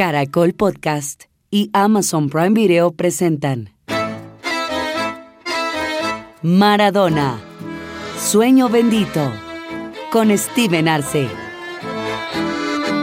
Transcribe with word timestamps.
Caracol 0.00 0.54
Podcast 0.54 1.24
y 1.50 1.68
Amazon 1.74 2.30
Prime 2.30 2.58
Video 2.58 2.90
presentan 2.92 3.74
Maradona, 6.40 7.38
Sueño 8.18 8.70
Bendito, 8.70 9.30
con 10.10 10.34
Steven 10.38 10.88
Arce. 10.88 11.28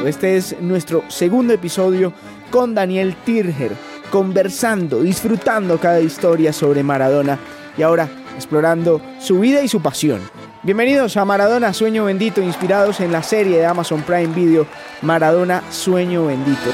Este 0.08 0.38
es 0.38 0.60
nuestro 0.60 1.04
segundo 1.08 1.54
episodio 1.54 2.14
con 2.50 2.74
Daniel 2.74 3.16
Tirger, 3.24 3.74
conversando, 4.10 5.04
disfrutando 5.04 5.78
cada 5.78 6.00
historia 6.00 6.52
sobre 6.52 6.82
Maradona 6.82 7.38
y 7.78 7.84
ahora 7.84 8.10
explorando 8.36 9.00
su 9.20 9.40
vida 9.40 9.62
y 9.62 9.68
su 9.68 9.84
pasión. 9.84 10.20
Bienvenidos 10.64 11.16
a 11.16 11.26
Maradona 11.26 11.74
Sueño 11.74 12.06
Bendito, 12.06 12.42
inspirados 12.42 13.02
en 13.02 13.12
la 13.12 13.22
serie 13.22 13.60
de 13.60 13.68
Amazon 13.68 14.02
Prime 14.02 14.34
Video 14.34 14.66
Maradona 15.02 15.64
Sueño 15.72 16.26
Bendito. 16.26 16.72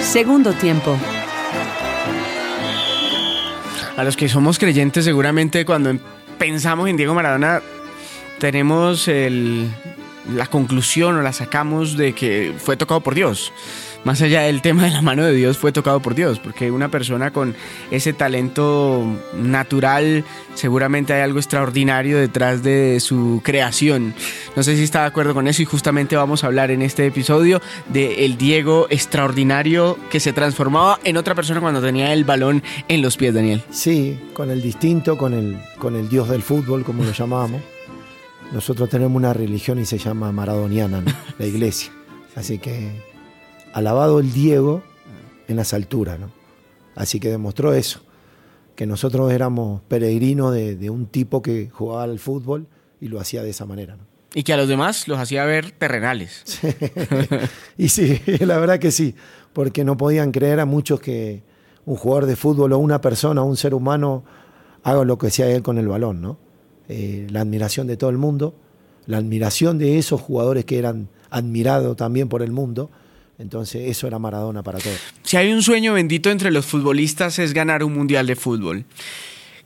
Segundo 0.00 0.52
tiempo. 0.52 0.96
A 3.96 4.04
los 4.04 4.16
que 4.16 4.28
somos 4.28 4.58
creyentes, 4.58 5.04
seguramente 5.04 5.64
cuando 5.64 5.96
pensamos 6.38 6.88
en 6.88 6.96
Diego 6.96 7.14
Maradona, 7.14 7.62
tenemos 8.38 9.06
el, 9.08 9.70
la 10.28 10.46
conclusión 10.46 11.16
o 11.16 11.22
la 11.22 11.32
sacamos 11.32 11.96
de 11.96 12.14
que 12.14 12.54
fue 12.58 12.76
tocado 12.76 13.00
por 13.00 13.14
Dios. 13.14 13.52
Más 14.04 14.20
allá 14.20 14.42
del 14.42 14.60
tema 14.60 14.84
de 14.84 14.90
la 14.90 15.00
mano 15.00 15.24
de 15.24 15.32
Dios, 15.32 15.56
fue 15.56 15.72
tocado 15.72 16.00
por 16.00 16.14
Dios, 16.14 16.38
porque 16.38 16.70
una 16.70 16.90
persona 16.90 17.32
con 17.32 17.56
ese 17.90 18.12
talento 18.12 19.02
natural, 19.34 20.24
seguramente 20.54 21.14
hay 21.14 21.22
algo 21.22 21.38
extraordinario 21.38 22.18
detrás 22.18 22.62
de 22.62 23.00
su 23.00 23.40
creación. 23.42 24.14
No 24.56 24.62
sé 24.62 24.76
si 24.76 24.82
está 24.82 25.00
de 25.00 25.06
acuerdo 25.06 25.32
con 25.32 25.48
eso 25.48 25.62
y 25.62 25.64
justamente 25.64 26.16
vamos 26.16 26.44
a 26.44 26.48
hablar 26.48 26.70
en 26.70 26.82
este 26.82 27.06
episodio 27.06 27.62
de 27.88 28.26
el 28.26 28.36
Diego 28.36 28.86
extraordinario 28.90 29.98
que 30.10 30.20
se 30.20 30.34
transformaba 30.34 31.00
en 31.02 31.16
otra 31.16 31.34
persona 31.34 31.62
cuando 31.62 31.80
tenía 31.80 32.12
el 32.12 32.24
balón 32.24 32.62
en 32.88 33.00
los 33.00 33.16
pies, 33.16 33.32
Daniel. 33.32 33.62
Sí, 33.70 34.20
con 34.34 34.50
el 34.50 34.60
distinto, 34.60 35.16
con 35.16 35.32
el, 35.32 35.56
con 35.78 35.96
el 35.96 36.10
dios 36.10 36.28
del 36.28 36.42
fútbol, 36.42 36.84
como 36.84 37.04
lo 37.04 37.12
llamábamos. 37.12 37.62
Nosotros 38.52 38.88
tenemos 38.88 39.16
una 39.16 39.32
religión 39.32 39.78
y 39.78 39.84
se 39.84 39.98
llama 39.98 40.30
maradoniana, 40.32 41.00
¿no? 41.00 41.12
la 41.38 41.46
iglesia. 41.46 41.92
Así 42.36 42.58
que 42.58 43.02
alabado 43.72 44.20
el 44.20 44.32
Diego 44.32 44.82
en 45.48 45.56
las 45.56 45.74
alturas, 45.74 46.18
¿no? 46.18 46.30
Así 46.94 47.18
que 47.20 47.30
demostró 47.30 47.74
eso, 47.74 48.00
que 48.76 48.86
nosotros 48.86 49.32
éramos 49.32 49.82
peregrinos 49.88 50.54
de, 50.54 50.90
un 50.90 51.06
tipo 51.06 51.42
que 51.42 51.70
jugaba 51.72 52.04
al 52.04 52.18
fútbol 52.18 52.68
y 53.00 53.08
lo 53.08 53.20
hacía 53.20 53.42
de 53.42 53.50
esa 53.50 53.66
manera, 53.66 53.96
¿no? 53.96 54.04
Y 54.36 54.42
que 54.42 54.52
a 54.52 54.56
los 54.56 54.68
demás 54.68 55.06
los 55.06 55.18
hacía 55.18 55.44
ver 55.44 55.70
terrenales. 55.70 56.60
y 57.78 57.88
sí, 57.88 58.20
la 58.40 58.58
verdad 58.58 58.80
que 58.80 58.90
sí, 58.90 59.14
porque 59.52 59.84
no 59.84 59.96
podían 59.96 60.32
creer 60.32 60.58
a 60.58 60.66
muchos 60.66 61.00
que 61.00 61.42
un 61.86 61.96
jugador 61.96 62.26
de 62.26 62.34
fútbol 62.34 62.72
o 62.72 62.78
una 62.78 63.00
persona, 63.00 63.42
un 63.42 63.56
ser 63.56 63.74
humano, 63.74 64.24
haga 64.82 65.04
lo 65.04 65.18
que 65.18 65.30
sea 65.30 65.48
él 65.48 65.62
con 65.62 65.78
el 65.78 65.86
balón, 65.86 66.20
¿no? 66.20 66.38
Eh, 66.88 67.26
la 67.30 67.40
admiración 67.40 67.86
de 67.86 67.96
todo 67.96 68.10
el 68.10 68.18
mundo, 68.18 68.54
la 69.06 69.18
admiración 69.18 69.78
de 69.78 69.98
esos 69.98 70.20
jugadores 70.20 70.64
que 70.64 70.78
eran 70.78 71.08
admirados 71.30 71.96
también 71.96 72.28
por 72.28 72.42
el 72.42 72.52
mundo, 72.52 72.90
entonces 73.38 73.90
eso 73.90 74.06
era 74.06 74.18
Maradona 74.18 74.62
para 74.62 74.78
todos. 74.78 74.98
Si 75.22 75.36
hay 75.36 75.52
un 75.52 75.62
sueño 75.62 75.94
bendito 75.94 76.30
entre 76.30 76.50
los 76.50 76.66
futbolistas 76.66 77.38
es 77.38 77.52
ganar 77.52 77.82
un 77.82 77.94
mundial 77.94 78.26
de 78.26 78.36
fútbol. 78.36 78.84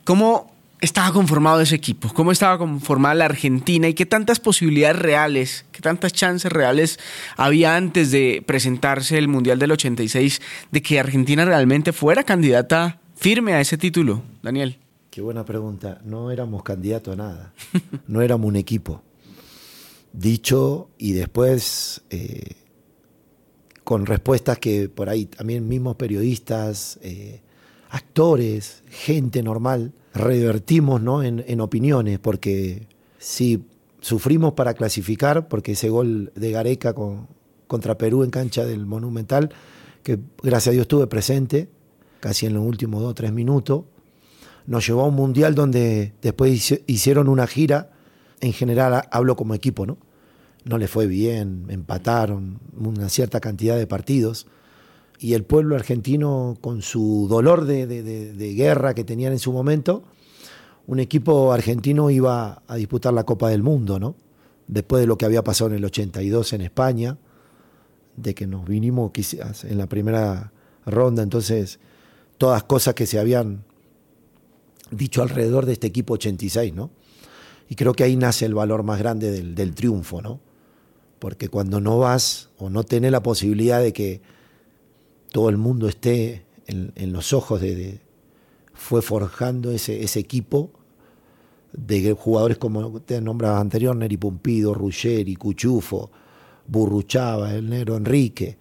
¿Cómo 0.04 0.52
estaba 0.80 1.12
conformado 1.12 1.60
ese 1.60 1.74
equipo? 1.74 2.12
¿Cómo 2.14 2.32
estaba 2.32 2.56
conformada 2.56 3.14
la 3.16 3.24
Argentina? 3.26 3.88
¿Y 3.88 3.94
qué 3.94 4.06
tantas 4.06 4.40
posibilidades 4.40 4.98
reales, 4.98 5.66
qué 5.72 5.80
tantas 5.80 6.12
chances 6.12 6.50
reales 6.50 6.98
había 7.36 7.76
antes 7.76 8.10
de 8.10 8.42
presentarse 8.46 9.18
el 9.18 9.28
Mundial 9.28 9.58
del 9.58 9.72
86 9.72 10.40
de 10.70 10.82
que 10.82 11.00
Argentina 11.00 11.44
realmente 11.44 11.92
fuera 11.92 12.24
candidata 12.24 13.00
firme 13.16 13.52
a 13.54 13.60
ese 13.60 13.76
título, 13.76 14.22
Daniel? 14.42 14.78
Qué 15.18 15.22
buena 15.22 15.44
pregunta. 15.44 16.00
No 16.04 16.30
éramos 16.30 16.62
candidatos 16.62 17.14
a 17.14 17.16
nada. 17.16 17.52
No 18.06 18.22
éramos 18.22 18.46
un 18.46 18.54
equipo. 18.54 19.02
Dicho 20.12 20.90
y 20.96 21.12
después... 21.12 22.02
Eh, 22.10 22.54
con 23.82 24.06
respuestas 24.06 24.60
que 24.60 24.88
por 24.88 25.08
ahí 25.08 25.26
también 25.26 25.66
mismos 25.66 25.96
periodistas, 25.96 27.00
eh, 27.02 27.40
actores, 27.90 28.84
gente 28.86 29.42
normal, 29.42 29.92
revertimos 30.14 31.02
¿no? 31.02 31.24
en, 31.24 31.60
opiniones, 31.60 32.20
porque 32.20 32.86
si 33.18 33.64
sufrimos 34.00 34.52
para 34.52 34.74
clasificar, 34.74 35.48
porque 35.48 35.72
ese 35.72 35.88
gol 35.88 36.30
de 36.36 36.52
Gareca 36.52 36.94
contra 37.66 37.98
Perú 37.98 38.22
en 38.22 38.30
cancha 38.30 38.64
del 38.64 38.86
Monumental, 38.86 39.50
que 40.04 40.20
gracias 40.44 40.68
a 40.68 40.74
Dios 40.74 40.82
estuve 40.82 41.08
presente, 41.08 41.68
casi 42.20 42.46
en 42.46 42.54
los 42.54 42.64
últimos 42.64 43.00
dos 43.00 43.10
o 43.10 43.14
tres 43.14 43.32
minutos, 43.32 43.82
nos 44.68 44.86
llevó 44.86 45.02
a 45.02 45.06
un 45.06 45.14
mundial 45.14 45.54
donde 45.54 46.12
después 46.20 46.78
hicieron 46.86 47.28
una 47.28 47.46
gira, 47.46 47.90
en 48.40 48.52
general 48.52 49.08
hablo 49.10 49.34
como 49.34 49.54
equipo, 49.54 49.86
¿no? 49.86 49.96
no 50.68 50.76
le 50.76 50.86
fue 50.86 51.06
bien, 51.06 51.64
empataron 51.70 52.60
una 52.78 53.08
cierta 53.08 53.40
cantidad 53.40 53.78
de 53.78 53.86
partidos. 53.86 54.46
Y 55.18 55.32
el 55.32 55.42
pueblo 55.42 55.74
argentino, 55.74 56.58
con 56.60 56.82
su 56.82 57.26
dolor 57.28 57.64
de, 57.64 58.54
guerra 58.54 58.92
que 58.92 59.02
tenían 59.02 59.32
en 59.32 59.38
su 59.38 59.52
momento, 59.52 60.04
un 60.86 61.00
equipo 61.00 61.52
argentino 61.52 62.10
iba 62.10 62.62
a 62.66 62.76
disputar 62.76 63.14
la 63.14 63.24
Copa 63.24 63.48
del 63.48 63.62
Mundo, 63.62 63.98
¿no? 63.98 64.14
Después 64.66 65.00
de 65.00 65.06
lo 65.06 65.16
que 65.16 65.24
había 65.24 65.42
pasado 65.42 65.70
en 65.70 65.76
el 65.76 65.84
82 65.86 66.52
en 66.52 66.60
España, 66.60 67.16
de 68.16 68.34
que 68.34 68.46
nos 68.46 68.66
vinimos 68.66 69.10
quizás 69.12 69.64
en 69.64 69.78
la 69.78 69.86
primera 69.86 70.52
ronda, 70.84 71.22
entonces 71.22 71.80
todas 72.36 72.62
cosas 72.64 72.94
que 72.94 73.06
se 73.06 73.18
habían 73.18 73.64
dicho 74.90 75.22
alrededor 75.22 75.66
de 75.66 75.72
este 75.74 75.86
equipo 75.86 76.14
86, 76.14 76.74
¿no? 76.74 76.90
Y 77.68 77.74
creo 77.74 77.92
que 77.92 78.04
ahí 78.04 78.16
nace 78.16 78.46
el 78.46 78.54
valor 78.54 78.82
más 78.82 78.98
grande 78.98 79.30
del, 79.30 79.54
del 79.54 79.74
triunfo, 79.74 80.22
¿no? 80.22 80.40
porque 81.18 81.48
cuando 81.48 81.80
no 81.80 81.98
vas 81.98 82.50
o 82.58 82.70
no 82.70 82.84
tenés 82.84 83.12
la 83.12 83.22
posibilidad 83.22 83.80
de 83.82 83.92
que 83.92 84.20
todo 85.32 85.48
el 85.48 85.56
mundo 85.56 85.88
esté 85.88 86.46
en, 86.66 87.12
los 87.12 87.32
ojos 87.32 87.60
de, 87.60 88.00
fue 88.74 89.00
forjando 89.00 89.70
ese, 89.70 90.02
ese, 90.02 90.20
equipo 90.20 90.70
de 91.72 92.12
jugadores 92.12 92.58
como 92.58 93.00
te 93.00 93.20
nombrabas 93.20 93.60
anterior, 93.60 93.96
Neri 93.96 94.18
Pumpido, 94.18 94.74
Ruggeri, 94.74 95.34
Cuchufo, 95.34 96.10
Burruchaba, 96.66 97.54
el 97.54 97.70
negro 97.70 97.96
Enrique, 97.96 98.58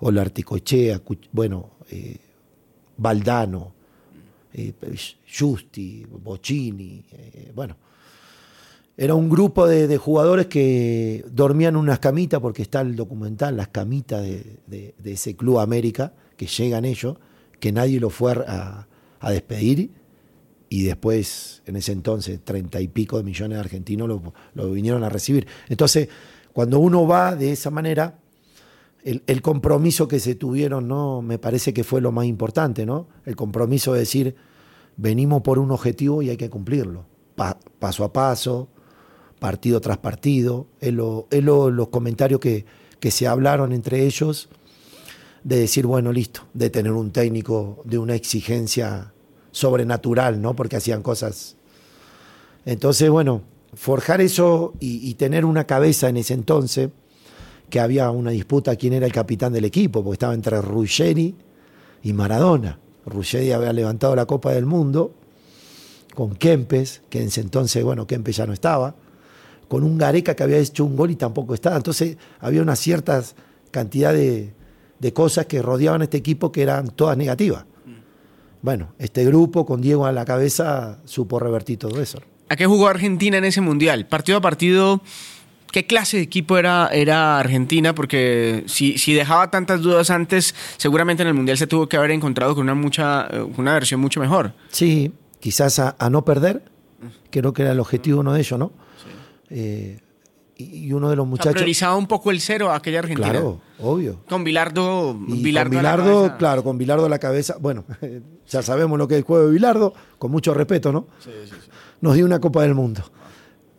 Olarticochea, 0.00 1.00
bueno, 1.32 1.70
eh, 1.90 2.18
Valdano, 2.98 3.72
Justi, 5.26 6.06
Bocini, 6.08 7.04
eh, 7.12 7.52
bueno, 7.54 7.76
era 8.96 9.14
un 9.14 9.28
grupo 9.28 9.66
de, 9.66 9.96
jugadores 9.96 10.46
que 10.46 11.24
dormían 11.28 11.74
en 11.74 11.80
unas 11.80 11.98
camitas, 11.98 12.40
porque 12.40 12.62
está 12.62 12.80
el 12.80 12.94
documental, 12.94 13.56
las 13.56 13.68
camitas 13.68 14.22
de, 14.22 14.94
ese 15.04 15.34
Club 15.34 15.58
América, 15.58 16.12
que 16.36 16.46
llegan 16.46 16.84
ellos, 16.84 17.16
que 17.58 17.72
nadie 17.72 17.98
lo 17.98 18.10
fue 18.10 18.32
a, 18.46 18.86
despedir, 19.28 19.90
y 20.68 20.82
después, 20.82 21.62
en 21.66 21.76
ese 21.76 21.92
entonces, 21.92 22.40
treinta 22.44 22.80
y 22.80 22.88
pico 22.88 23.16
de 23.16 23.24
millones 23.24 23.56
de 23.56 23.60
argentinos 23.60 24.08
lo, 24.54 24.70
vinieron 24.70 25.02
a 25.02 25.08
recibir. 25.08 25.46
Entonces, 25.68 26.08
cuando 26.52 26.78
uno 26.78 27.06
va 27.06 27.34
de 27.34 27.52
esa 27.52 27.70
manera, 27.70 28.18
el, 29.04 29.42
compromiso 29.42 30.08
que 30.08 30.18
se 30.18 30.34
tuvieron, 30.34 30.88
¿no? 30.88 31.20
Me 31.20 31.38
parece 31.38 31.74
que 31.74 31.84
fue 31.84 32.00
lo 32.00 32.10
más 32.10 32.24
importante, 32.24 32.86
¿no? 32.86 33.06
El 33.26 33.36
compromiso 33.36 33.92
de 33.92 34.00
decir, 34.00 34.34
venimos 34.96 35.42
por 35.42 35.58
un 35.58 35.70
objetivo 35.70 36.22
y 36.22 36.30
hay 36.30 36.36
que 36.38 36.48
cumplirlo, 36.48 37.04
paso 37.78 38.04
a 38.04 38.12
paso, 38.12 38.68
partido 39.38 39.80
tras 39.80 39.98
partido, 39.98 40.68
es, 40.80 40.92
los 40.94 41.88
comentarios 41.90 42.40
que, 42.40 42.64
se 43.10 43.26
hablaron 43.26 43.72
entre 43.72 44.06
ellos, 44.06 44.48
de 45.42 45.58
decir, 45.58 45.86
bueno, 45.86 46.10
listo, 46.10 46.40
de 46.54 46.70
tener 46.70 46.92
un 46.92 47.10
técnico 47.10 47.82
de 47.84 47.98
una 47.98 48.14
exigencia 48.14 49.12
sobrenatural, 49.50 50.40
¿no? 50.40 50.56
Porque 50.56 50.76
hacían 50.76 51.02
cosas. 51.02 51.56
Entonces, 52.64 53.10
bueno, 53.10 53.42
forjar 53.74 54.22
eso 54.22 54.72
y, 54.80 55.12
tener 55.16 55.44
una 55.44 55.66
cabeza 55.66 56.08
en 56.08 56.16
ese 56.16 56.32
entonces, 56.32 56.88
que 57.70 57.80
había 57.80 58.10
una 58.10 58.30
disputa 58.30 58.76
quién 58.76 58.92
era 58.92 59.06
el 59.06 59.12
capitán 59.12 59.52
del 59.52 59.64
equipo, 59.64 60.02
porque 60.02 60.14
estaba 60.14 60.34
entre 60.34 60.60
Ruggeri 60.60 61.34
y 62.02 62.12
Maradona. 62.12 62.78
Ruggeri 63.06 63.52
había 63.52 63.72
levantado 63.72 64.14
la 64.14 64.26
Copa 64.26 64.52
del 64.52 64.66
Mundo 64.66 65.14
con 66.14 66.34
Kempes, 66.34 67.02
que 67.08 67.20
en 67.20 67.28
ese 67.28 67.40
entonces, 67.40 67.82
bueno, 67.82 68.06
Kempes 68.06 68.36
ya 68.36 68.46
no 68.46 68.52
estaba 68.52 68.94
con 69.68 69.82
un 69.82 69.98
Gareca 69.98 70.34
que 70.34 70.42
había 70.42 70.58
hecho 70.58 70.84
un 70.84 70.96
gol 70.96 71.10
y 71.10 71.16
tampoco 71.16 71.54
estaba. 71.54 71.76
Entonces 71.76 72.16
había 72.40 72.62
una 72.62 72.76
cierta 72.76 73.22
cantidad 73.70 74.12
de, 74.12 74.52
cosas 75.12 75.46
que 75.46 75.60
rodeaban 75.60 76.00
a 76.00 76.04
este 76.04 76.16
equipo 76.16 76.50
que 76.50 76.62
eran 76.62 76.88
todas 76.88 77.16
negativas. 77.16 77.64
Bueno, 78.62 78.94
este 78.98 79.24
grupo 79.26 79.66
con 79.66 79.82
Diego 79.82 80.06
a 80.06 80.12
la 80.12 80.24
cabeza 80.24 81.00
supo 81.04 81.38
revertir 81.38 81.78
todo 81.78 82.00
eso. 82.00 82.20
¿A 82.48 82.56
qué 82.56 82.66
jugó 82.66 82.88
Argentina 82.88 83.36
en 83.36 83.44
ese 83.44 83.60
mundial? 83.60 84.06
Partido 84.06 84.38
a 84.38 84.40
partido, 84.40 85.02
¿Qué 85.74 85.86
clase 85.86 86.18
de 86.18 86.22
equipo 86.22 86.56
era, 86.56 86.86
era 86.92 87.36
Argentina? 87.40 87.96
Porque 87.96 88.62
si, 88.68 88.96
si 88.96 89.12
dejaba 89.12 89.50
tantas 89.50 89.82
dudas 89.82 90.08
antes, 90.08 90.54
seguramente 90.76 91.24
en 91.24 91.28
el 91.30 91.34
Mundial 91.34 91.58
se 91.58 91.66
tuvo 91.66 91.88
que 91.88 91.96
haber 91.96 92.12
encontrado 92.12 92.54
con 92.54 92.62
una, 92.62 92.76
mucha, 92.76 93.26
eh, 93.26 93.42
una 93.56 93.72
versión 93.74 94.00
mucho 94.00 94.20
mejor. 94.20 94.52
Sí, 94.68 95.10
quizás 95.40 95.80
a, 95.80 95.96
a 95.98 96.10
no 96.10 96.24
perder, 96.24 96.62
creo 97.30 97.52
que 97.52 97.62
era 97.62 97.72
el 97.72 97.80
objetivo 97.80 98.20
uno 98.20 98.32
de 98.32 98.38
ellos, 98.38 98.56
¿no? 98.56 98.70
Eh, 99.50 99.98
y, 100.56 100.92
uno 100.92 101.10
de 101.10 101.16
los 101.16 101.24
O 101.24 101.26
sea, 101.26 101.30
muchachos... 101.30 101.54
priorizaba 101.54 101.96
un 101.96 102.06
poco 102.06 102.30
el 102.30 102.40
cero 102.40 102.70
a 102.70 102.76
aquella 102.76 103.00
Argentina. 103.00 103.30
Claro, 103.30 103.60
obvio. 103.80 104.20
Con 104.28 104.44
Bilardo, 104.44 105.18
con 105.18 105.26
a 105.26 105.34
la 105.34 105.64
Bilardo, 105.64 106.04
cabeza. 106.04 106.36
claro, 106.36 106.62
con 106.62 106.78
Bilardo 106.78 107.06
a 107.06 107.08
la 107.08 107.18
cabeza. 107.18 107.56
Bueno, 107.58 107.84
ya 108.48 108.62
sabemos 108.62 108.96
lo 108.96 109.08
que 109.08 109.14
es 109.14 109.18
el 109.18 109.24
juego 109.24 109.48
de 109.48 109.52
Bilardo, 109.52 109.92
con 110.20 110.30
mucho 110.30 110.54
respeto, 110.54 110.92
¿no? 110.92 111.08
Nos 112.00 112.14
dio 112.14 112.24
una 112.24 112.38
Copa 112.38 112.62
del 112.62 112.76
Mundo. 112.76 113.02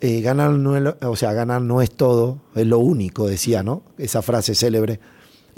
Eh, 0.02 0.22
ganar, 0.22 0.52
no 0.52 0.96
o 1.10 1.16
sea, 1.16 1.34
ganar 1.34 1.62
no 1.62 1.82
es 1.82 1.90
todo, 1.92 2.42
es 2.54 2.68
lo 2.68 2.80
único, 2.80 3.28
decía, 3.28 3.64
¿no? 3.64 3.84
Esa 3.98 4.22
frase 4.22 4.54
célebre. 4.54 5.00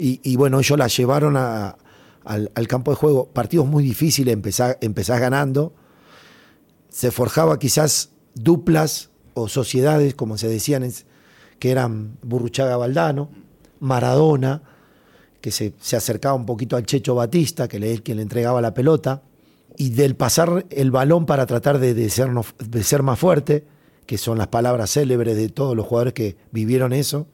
Y, 0.00 0.36
bueno, 0.36 0.60
ellos 0.60 0.78
la 0.78 0.86
llevaron 0.86 1.36
al, 1.36 2.68
campo 2.68 2.92
de 2.92 2.96
juego. 2.96 3.26
Partidos 3.26 3.66
muy 3.66 3.82
difíciles, 3.82 4.32
empezás, 4.32 4.78
empezás 4.80 5.20
ganando. 5.20 5.72
Se 6.88 7.10
forjaba 7.10 7.58
quizás 7.58 8.10
duplas 8.34 9.10
o 9.34 9.48
sociedades, 9.48 10.14
como 10.14 10.38
se 10.38 10.48
decían, 10.48 10.88
que 11.58 11.70
eran 11.72 12.16
Burruchaga 12.22 12.76
Valdano, 12.76 13.28
Maradona, 13.80 14.62
que 15.40 15.50
se, 15.50 15.74
se 15.80 15.96
acercaba 15.96 16.34
un 16.34 16.46
poquito 16.46 16.76
al 16.76 16.86
Checho 16.86 17.16
Batista, 17.16 17.66
que 17.66 17.80
le, 17.80 18.00
quien 18.00 18.18
le 18.18 18.22
entregaba 18.22 18.60
la 18.60 18.74
pelota, 18.74 19.22
y 19.76 19.90
del 19.90 20.14
pasar 20.14 20.64
el 20.70 20.92
balón 20.92 21.26
para 21.26 21.44
tratar 21.46 21.80
de, 21.80 21.92
de 21.92 22.08
ser, 22.08 22.30
de 22.30 22.84
ser 22.84 23.02
más 23.02 23.18
fuerte, 23.18 23.64
que 24.08 24.16
son 24.16 24.38
las 24.38 24.46
palabras 24.46 24.90
célebres 24.90 25.36
de 25.36 25.50
todos 25.50 25.76
los 25.76 25.84
jugadores 25.84 26.14
que 26.14 26.38
vivieron 26.50 26.94
eso, 26.94 27.26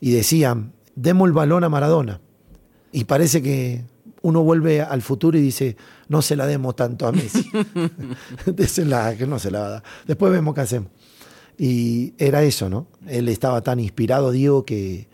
y 0.00 0.12
decían, 0.12 0.74
demos 0.94 1.26
el 1.26 1.32
balón 1.32 1.64
a 1.64 1.68
Maradona. 1.68 2.20
Y 2.92 3.02
parece 3.02 3.42
que 3.42 3.82
uno 4.22 4.44
vuelve 4.44 4.80
al 4.80 5.02
futuro 5.02 5.36
y 5.36 5.40
dice, 5.40 5.76
no 6.06 6.22
se 6.22 6.36
la 6.36 6.46
demos 6.46 6.76
tanto 6.76 7.08
a 7.08 7.10
Messi. 7.10 7.50
Désela, 8.46 9.16
que 9.16 9.26
no 9.26 9.40
se 9.40 9.50
la 9.50 9.58
va 9.58 9.66
a 9.66 9.70
dar. 9.70 9.82
Después 10.06 10.32
vemos 10.32 10.54
qué 10.54 10.60
hacemos. 10.60 10.88
Y 11.58 12.14
era 12.16 12.44
eso, 12.44 12.68
¿no? 12.68 12.86
Él 13.08 13.28
estaba 13.28 13.60
tan 13.62 13.80
inspirado, 13.80 14.30
Diego, 14.30 14.64
que, 14.64 15.08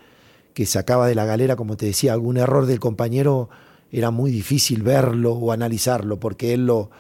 que 0.53 0.67
sacaba 0.67 1.09
de 1.09 1.15
la 1.15 1.25
galera, 1.25 1.57
como 1.57 1.79
te 1.79 1.87
decía, 1.87 2.13
algún 2.13 2.37
error 2.37 2.67
del 2.67 2.79
compañero 2.79 3.49
era 3.91 4.11
muy 4.11 4.31
difícil 4.31 4.83
verlo 4.83 5.33
o 5.33 5.51
analizarlo, 5.51 6.21
porque 6.21 6.53
él 6.53 6.67
lo, 6.67 6.91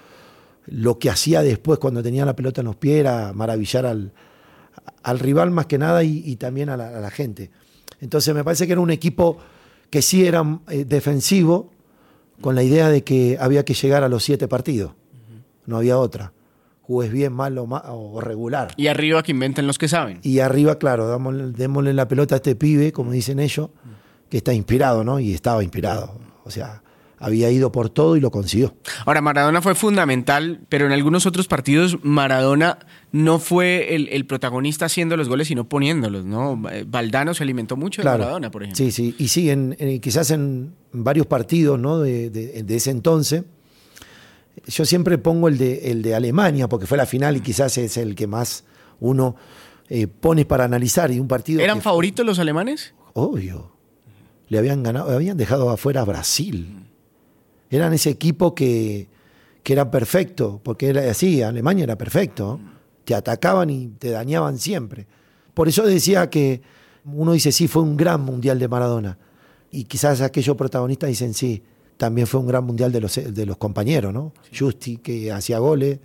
lo 0.70 0.98
que 0.98 1.10
hacía 1.10 1.42
después 1.42 1.78
cuando 1.78 2.02
tenía 2.02 2.24
la 2.24 2.36
pelota 2.36 2.60
en 2.60 2.66
los 2.66 2.76
pies 2.76 3.00
era 3.00 3.32
maravillar 3.32 3.86
al, 3.86 4.12
al 5.02 5.18
rival 5.18 5.50
más 5.50 5.66
que 5.66 5.78
nada 5.78 6.02
y, 6.04 6.22
y 6.24 6.36
también 6.36 6.68
a 6.68 6.76
la, 6.76 6.88
a 6.96 7.00
la 7.00 7.10
gente. 7.10 7.50
Entonces 8.00 8.34
me 8.34 8.44
parece 8.44 8.66
que 8.66 8.72
era 8.72 8.80
un 8.80 8.90
equipo 8.90 9.38
que 9.90 10.02
sí 10.02 10.26
era 10.26 10.44
eh, 10.68 10.84
defensivo, 10.84 11.70
con 12.40 12.54
la 12.54 12.62
idea 12.62 12.88
de 12.88 13.02
que 13.02 13.36
había 13.40 13.64
que 13.64 13.74
llegar 13.74 14.04
a 14.04 14.08
los 14.08 14.22
siete 14.22 14.46
partidos. 14.46 14.92
No 15.66 15.78
había 15.78 15.98
otra. 15.98 16.32
Juegues 16.82 17.12
bien, 17.12 17.32
mal 17.32 17.58
o, 17.58 17.66
ma- 17.66 17.82
o 17.88 18.20
regular. 18.20 18.68
Y 18.76 18.86
arriba 18.86 19.22
que 19.22 19.32
inventen 19.32 19.66
los 19.66 19.76
que 19.76 19.88
saben. 19.88 20.20
Y 20.22 20.38
arriba, 20.38 20.78
claro, 20.78 21.06
dámosle, 21.08 21.50
démosle 21.52 21.92
la 21.92 22.06
pelota 22.06 22.36
a 22.36 22.38
este 22.38 22.54
pibe, 22.54 22.92
como 22.92 23.10
dicen 23.10 23.40
ellos, 23.40 23.70
que 24.30 24.36
está 24.38 24.54
inspirado, 24.54 25.02
¿no? 25.04 25.18
Y 25.18 25.34
estaba 25.34 25.62
inspirado. 25.64 26.18
O 26.44 26.50
sea, 26.50 26.82
había 27.20 27.50
ido 27.50 27.72
por 27.72 27.90
todo 27.90 28.16
y 28.16 28.20
lo 28.20 28.30
consiguió. 28.30 28.74
Ahora, 29.06 29.20
Maradona 29.20 29.60
fue 29.62 29.74
fundamental, 29.74 30.60
pero 30.68 30.86
en 30.86 30.92
algunos 30.92 31.26
otros 31.26 31.48
partidos 31.48 31.98
Maradona 32.02 32.78
no 33.12 33.38
fue 33.38 33.94
el, 33.94 34.08
el 34.08 34.26
protagonista 34.26 34.84
haciendo 34.86 35.16
los 35.16 35.28
goles, 35.28 35.48
sino 35.48 35.68
poniéndolos, 35.68 36.24
¿no? 36.24 36.60
Valdano 36.86 37.34
se 37.34 37.42
alimentó 37.42 37.76
mucho 37.76 38.02
de 38.02 38.08
Maradona, 38.08 38.50
por 38.50 38.62
ejemplo. 38.62 38.76
Sí, 38.84 38.92
sí. 38.92 39.14
Y 39.18 39.28
sí, 39.28 39.50
en, 39.50 39.74
en- 39.78 40.00
quizás 40.00 40.30
en 40.30 40.74
varios 40.92 41.26
partidos 41.26 41.78
¿no? 41.78 41.98
de, 42.00 42.30
de- 42.30 42.62
de 42.62 42.76
ese 42.76 42.90
entonces. 42.90 43.44
Yo 44.66 44.84
siempre 44.84 45.18
pongo 45.18 45.48
el 45.48 45.56
de, 45.56 45.90
el 45.90 46.02
de 46.02 46.14
Alemania, 46.14 46.68
porque 46.68 46.86
fue 46.86 46.98
la 46.98 47.06
final 47.06 47.36
y 47.36 47.40
quizás 47.40 47.78
es 47.78 47.96
el 47.96 48.14
que 48.14 48.26
más 48.26 48.64
uno 49.00 49.36
eh, 49.88 50.06
pone 50.08 50.44
para 50.44 50.64
analizar. 50.64 51.10
Y 51.12 51.20
un 51.20 51.28
partido. 51.28 51.60
¿Eran 51.60 51.78
que- 51.78 51.82
favoritos 51.82 52.26
los 52.26 52.38
alemanes? 52.38 52.92
Obvio. 53.14 53.72
Le 54.48 54.58
habían 54.58 54.82
ganado, 54.82 55.10
habían 55.14 55.36
dejado 55.36 55.70
afuera 55.70 56.00
a 56.00 56.04
Brasil. 56.04 56.84
Eran 57.70 57.92
ese 57.92 58.10
equipo 58.10 58.54
que, 58.54 59.08
que 59.62 59.72
era 59.72 59.90
perfecto, 59.90 60.60
porque 60.62 60.88
era 60.88 61.10
así, 61.10 61.42
Alemania 61.42 61.84
era 61.84 61.98
perfecto. 61.98 62.60
Te 63.04 63.14
atacaban 63.14 63.70
y 63.70 63.88
te 63.88 64.10
dañaban 64.10 64.58
siempre. 64.58 65.06
Por 65.54 65.68
eso 65.68 65.84
decía 65.84 66.30
que 66.30 66.62
uno 67.04 67.32
dice, 67.32 67.52
sí, 67.52 67.68
fue 67.68 67.82
un 67.82 67.96
gran 67.96 68.20
mundial 68.20 68.58
de 68.58 68.68
Maradona. 68.68 69.18
Y 69.70 69.84
quizás 69.84 70.20
aquellos 70.20 70.56
protagonistas 70.56 71.08
dicen, 71.08 71.34
sí, 71.34 71.62
también 71.96 72.26
fue 72.26 72.40
un 72.40 72.46
gran 72.46 72.64
mundial 72.64 72.92
de 72.92 73.00
los, 73.00 73.14
de 73.14 73.46
los 73.46 73.56
compañeros, 73.56 74.12
¿no? 74.14 74.32
Justi, 74.56 74.98
que 74.98 75.32
hacía 75.32 75.58
goles, 75.58 75.98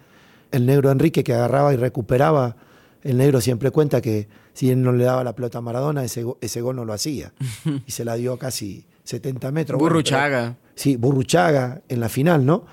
el 0.51 0.65
negro 0.65 0.92
Enrique, 0.92 1.24
que 1.24 1.33
agarraba 1.33 1.74
y 1.74 1.77
recuperaba. 1.77 2.56
El 3.01 3.18
negro 3.18 3.42
siempre 3.42 3.71
cuenta 3.71 4.01
que 4.01 4.27
si 4.54 4.69
él 4.69 4.81
no 4.81 4.92
le 4.92 5.04
daba 5.04 5.24
la 5.24 5.36
pelota 5.36 5.60
a 5.60 5.62
Maradona, 5.62 6.04
ese, 6.04 6.25
ese 6.42 6.62
gol 6.62 6.75
no 6.75 6.86
lo 6.86 6.94
hacía. 6.94 7.33
Y 7.88 7.92
se 7.92 8.06
la 8.06 8.15
dio 8.15 8.38
casi 8.38 8.86
70 9.04 9.51
metros. 9.51 9.80
Burruchaga. 9.80 10.57
Sí, 10.75 10.95
Burruchaga 10.95 11.81
en 11.87 11.99
la 11.99 12.09
final, 12.09 12.45
¿no? 12.45 12.65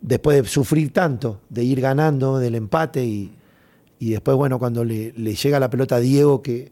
Después 0.00 0.40
de 0.42 0.48
sufrir 0.48 0.92
tanto, 0.92 1.40
de 1.48 1.64
ir 1.64 1.80
ganando 1.80 2.38
del 2.38 2.54
empate 2.54 3.04
y, 3.04 3.32
y 3.98 4.10
después, 4.10 4.36
bueno, 4.36 4.58
cuando 4.58 4.84
le, 4.84 5.12
le 5.16 5.34
llega 5.34 5.58
la 5.58 5.68
pelota 5.68 5.96
a 5.96 6.00
Diego, 6.00 6.40
que 6.40 6.70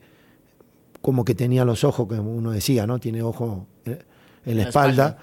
como 1.02 1.24
que 1.24 1.34
tenía 1.34 1.64
los 1.64 1.84
ojos, 1.84 2.06
como 2.08 2.32
uno 2.34 2.50
decía, 2.52 2.86
¿no? 2.86 2.98
Tiene 2.98 3.22
ojo 3.22 3.66
en, 3.84 3.98
en 4.44 4.56
la, 4.56 4.62
la 4.62 4.68
espalda. 4.68 5.18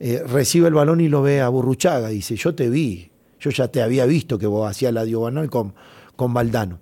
eh, 0.00 0.22
recibe 0.26 0.68
el 0.68 0.74
balón 0.74 1.00
y 1.00 1.08
lo 1.08 1.22
ve 1.22 1.40
a 1.40 1.48
Burruchaga. 1.48 2.08
Dice, 2.08 2.36
yo 2.36 2.54
te 2.54 2.68
vi, 2.68 3.10
yo 3.40 3.50
ya 3.50 3.68
te 3.68 3.82
había 3.82 4.06
visto 4.06 4.38
que 4.38 4.46
vos 4.46 4.68
hacías 4.70 4.92
la 4.92 5.04
diagonal 5.04 5.50
con, 5.50 5.74
con 6.16 6.32
Valdano. 6.32 6.78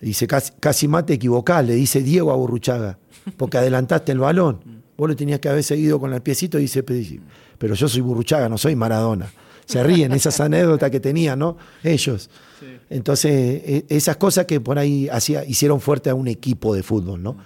Dice, 0.00 0.26
casi, 0.26 0.52
casi 0.60 0.88
más 0.88 1.06
te 1.06 1.14
equivocás, 1.14 1.66
le 1.66 1.74
dice 1.74 2.02
Diego 2.02 2.32
a 2.32 2.36
Burruchaga, 2.36 2.98
porque 3.36 3.58
adelantaste 3.58 4.12
el 4.12 4.18
balón. 4.20 4.77
Vos 4.98 5.08
lo 5.08 5.14
tenías 5.14 5.38
que 5.38 5.48
haber 5.48 5.62
seguido 5.62 6.00
con 6.00 6.12
el 6.12 6.20
piecito 6.20 6.58
y 6.58 6.62
dice, 6.62 6.82
pero 7.56 7.74
yo 7.74 7.88
soy 7.88 8.00
Burruchaga, 8.00 8.48
no 8.48 8.58
soy 8.58 8.74
Maradona. 8.74 9.30
Se 9.64 9.80
ríen 9.84 10.10
esas 10.10 10.40
anécdotas 10.40 10.90
que 10.90 10.98
tenían, 10.98 11.38
¿no? 11.38 11.56
Ellos. 11.84 12.28
Entonces, 12.90 13.30
e- 13.64 13.84
esas 13.90 14.16
cosas 14.16 14.46
que 14.46 14.60
por 14.60 14.76
ahí 14.76 15.08
hacía, 15.08 15.44
hicieron 15.44 15.80
fuerte 15.80 16.10
a 16.10 16.16
un 16.16 16.26
equipo 16.26 16.74
de 16.74 16.82
fútbol, 16.82 17.22
¿no? 17.22 17.36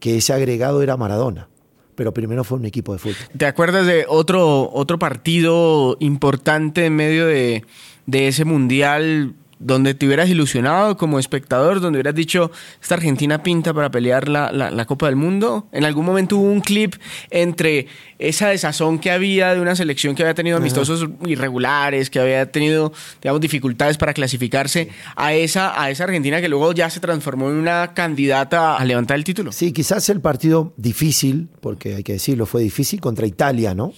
Que 0.00 0.16
ese 0.16 0.32
agregado 0.32 0.82
era 0.82 0.96
Maradona. 0.96 1.48
Pero 1.96 2.14
primero 2.14 2.44
fue 2.44 2.56
un 2.56 2.64
equipo 2.64 2.94
de 2.94 2.98
fútbol. 2.98 3.16
¿Te 3.36 3.44
acuerdas 3.44 3.86
de 3.86 4.06
otro, 4.08 4.70
otro 4.72 4.98
partido 4.98 5.98
importante 6.00 6.86
en 6.86 6.96
medio 6.96 7.26
de, 7.26 7.62
de 8.06 8.28
ese 8.28 8.46
mundial 8.46 9.34
donde 9.62 9.94
te 9.94 10.06
hubieras 10.06 10.28
ilusionado 10.28 10.96
como 10.96 11.18
espectador, 11.18 11.80
donde 11.80 11.98
hubieras 11.98 12.14
dicho, 12.14 12.50
esta 12.82 12.94
Argentina 12.96 13.42
pinta 13.42 13.72
para 13.72 13.90
pelear 13.90 14.28
la, 14.28 14.50
la- 14.52 14.70
la 14.70 14.84
Copa 14.84 15.06
del 15.06 15.16
Mundo? 15.16 15.68
En 15.72 15.84
algún 15.84 16.04
momento 16.04 16.36
hubo 16.36 16.50
un 16.50 16.60
clip 16.60 16.94
entre 17.30 17.86
esa 18.18 18.48
desazón 18.48 18.98
que 18.98 19.10
había 19.10 19.54
de 19.54 19.60
una 19.60 19.74
selección 19.74 20.14
que 20.14 20.22
había 20.22 20.34
tenido 20.34 20.56
amistosos 20.56 21.08
irregulares, 21.26 22.10
que 22.10 22.20
había 22.20 22.50
tenido, 22.50 22.92
digamos, 23.20 23.40
dificultades 23.40 23.96
para 23.98 24.14
clasificarse, 24.14 24.88
a 25.16 25.34
esa, 25.34 25.80
a 25.80 25.90
esa 25.90 26.04
Argentina 26.04 26.40
que 26.40 26.48
luego 26.48 26.72
ya 26.72 26.88
se 26.90 27.00
transformó 27.00 27.48
en 27.50 27.56
una 27.56 27.94
candidata 27.94 28.76
a 28.76 28.84
levantar 28.84 29.16
el 29.16 29.24
título. 29.24 29.52
Sí, 29.52 29.72
quizás 29.72 30.08
el 30.08 30.20
partido 30.20 30.72
difícil, 30.76 31.48
porque 31.60 31.96
hay 31.96 32.02
que 32.02 32.12
decirlo, 32.14 32.46
fue 32.46 32.62
difícil 32.62 33.00
contra 33.00 33.26
Italia, 33.26 33.74
¿no? 33.74 33.92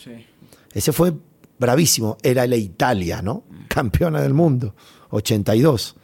Ese 0.72 0.92
fue 0.92 1.12
bravísimo. 1.58 2.16
Era 2.22 2.46
la 2.46 2.56
Italia, 2.56 3.22
¿no? 3.22 3.44
Campeona 3.68 4.20
del 4.20 4.34
mundo, 4.34 4.74
82. 5.10 5.96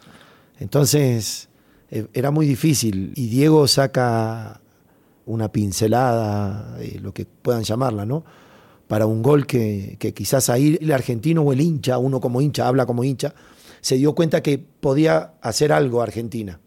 Entonces, 0.59 1.49
eh, 1.91 2.07
era 2.13 2.31
muy 2.31 2.47
difícil. 2.47 3.13
Y 3.17 3.29
Diego 3.29 3.67
saca 3.67 4.61
una 5.27 5.51
pincelada, 5.51 6.77
eh, 6.81 6.99
lo 7.01 7.13
que 7.13 7.27
puedan 7.27 7.63
llamarla, 7.63 8.05
¿no? 8.05 8.25
Para 8.89 9.07
un 9.07 9.23
gol 9.23 9.47
que, 9.47 9.97
que 9.99 10.13
quizás 10.13 10.51
ahí 10.51 10.79
el 10.81 10.93
argentino 10.93 11.43
o 11.43 11.53
el 11.53 11.61
hincha, 11.61 11.99
uno 11.99 12.21
como 12.21 12.41
hincha, 12.41 12.67
habla 12.67 12.87
como 12.87 13.05
hincha, 13.05 13.35
se 13.81 13.97
dio 13.97 14.15
cuenta 14.15 14.43
que 14.43 14.59
podía 14.59 15.35
hacer 15.41 15.73
algo 15.73 16.03
Argentina. 16.03 16.61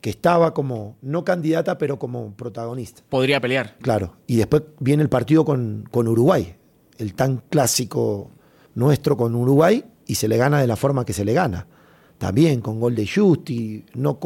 Que 0.00 0.10
estaba 0.10 0.54
como, 0.54 0.96
no 1.02 1.24
candidata, 1.24 1.76
pero 1.76 1.98
como 1.98 2.32
protagonista. 2.34 3.02
Podría 3.08 3.40
pelear. 3.40 3.76
Claro, 3.80 4.16
y 4.26 4.36
después 4.36 4.62
viene 4.78 5.02
el 5.02 5.08
partido 5.08 5.44
con, 5.44 5.88
con 5.90 6.06
Uruguay, 6.06 6.54
el 6.98 7.14
tan 7.14 7.42
clásico 7.48 8.30
nuestro 8.74 9.16
con 9.16 9.34
Uruguay, 9.34 9.84
y 10.06 10.14
se 10.14 10.28
le 10.28 10.36
gana 10.36 10.60
de 10.60 10.66
la 10.66 10.76
forma 10.76 11.04
que 11.04 11.12
se 11.12 11.24
le 11.24 11.32
gana. 11.32 11.66
También 12.18 12.60
con 12.60 12.80
gol 12.80 12.94
de 12.94 13.06
Justi, 13.06 13.84
no 13.94 14.18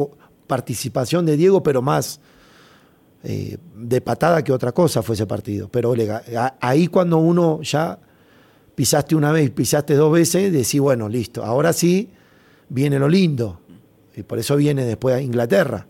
participación 0.47 1.25
de 1.25 1.37
Diego, 1.37 1.61
pero 1.61 1.81
más 1.81 2.19
eh, 3.23 3.57
de 3.75 4.01
patada 4.01 4.43
que 4.43 4.51
otra 4.51 4.71
cosa 4.71 5.01
fue 5.01 5.15
ese 5.15 5.25
partido. 5.25 5.69
Pero 5.69 5.93
ahí 6.59 6.87
cuando 6.87 7.17
uno 7.17 7.61
ya 7.61 7.99
pisaste 8.75 9.15
una 9.15 9.31
vez, 9.31 9.51
pisaste 9.51 9.95
dos 9.95 10.11
veces, 10.11 10.51
decís, 10.51 10.79
bueno, 10.79 11.07
listo, 11.09 11.43
ahora 11.43 11.73
sí 11.73 12.09
viene 12.69 12.97
lo 12.97 13.07
lindo. 13.07 13.59
Y 14.15 14.23
por 14.23 14.39
eso 14.39 14.55
viene 14.55 14.85
después 14.85 15.15
a 15.15 15.21
Inglaterra. 15.21 15.87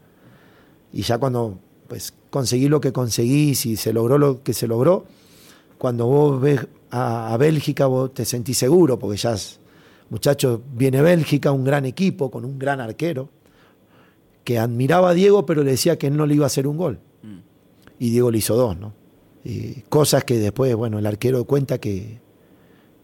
Y 0.92 1.04
ya 1.04 1.18
cuando 1.18 1.60
pues 1.88 2.14
conseguí 2.30 2.68
lo 2.68 2.82
que 2.82 2.92
conseguí, 2.92 3.56
si 3.56 3.76
se 3.76 3.94
logró 3.94 4.18
lo 4.18 4.44
que 4.44 4.54
se 4.54 4.68
logró, 4.68 5.06
cuando 5.84 6.06
vos 6.06 6.40
ves 6.40 6.66
a, 6.92 7.34
a 7.34 7.36
Bélgica 7.36 7.88
vos 7.88 8.14
te 8.14 8.24
sentís 8.24 8.58
seguro, 8.58 8.98
porque 8.98 9.18
ya, 9.18 9.34
es, 9.34 9.60
muchachos, 10.10 10.62
viene 10.74 11.02
Bélgica, 11.02 11.52
un 11.52 11.66
gran 11.66 11.84
equipo, 11.84 12.32
con 12.32 12.46
un 12.46 12.58
gran 12.58 12.80
arquero, 12.80 13.28
que 14.46 14.58
admiraba 14.60 15.10
a 15.10 15.14
Diego, 15.14 15.46
pero 15.46 15.62
le 15.62 15.72
decía 15.72 15.98
que 15.98 16.08
él 16.08 16.16
no 16.16 16.26
le 16.26 16.36
iba 16.36 16.46
a 16.46 16.48
hacer 16.48 16.68
un 16.68 16.78
gol. 16.78 17.00
Y 18.00 18.12
Diego 18.12 18.32
le 18.32 18.38
hizo 18.38 18.56
dos, 18.56 18.78
¿no? 18.78 18.94
Y 19.44 19.82
cosas 19.90 20.24
que 20.24 20.40
después, 20.40 20.74
bueno, 20.74 21.00
el 21.00 21.06
arquero 21.06 21.44
cuenta 21.44 21.80
que 21.80 22.22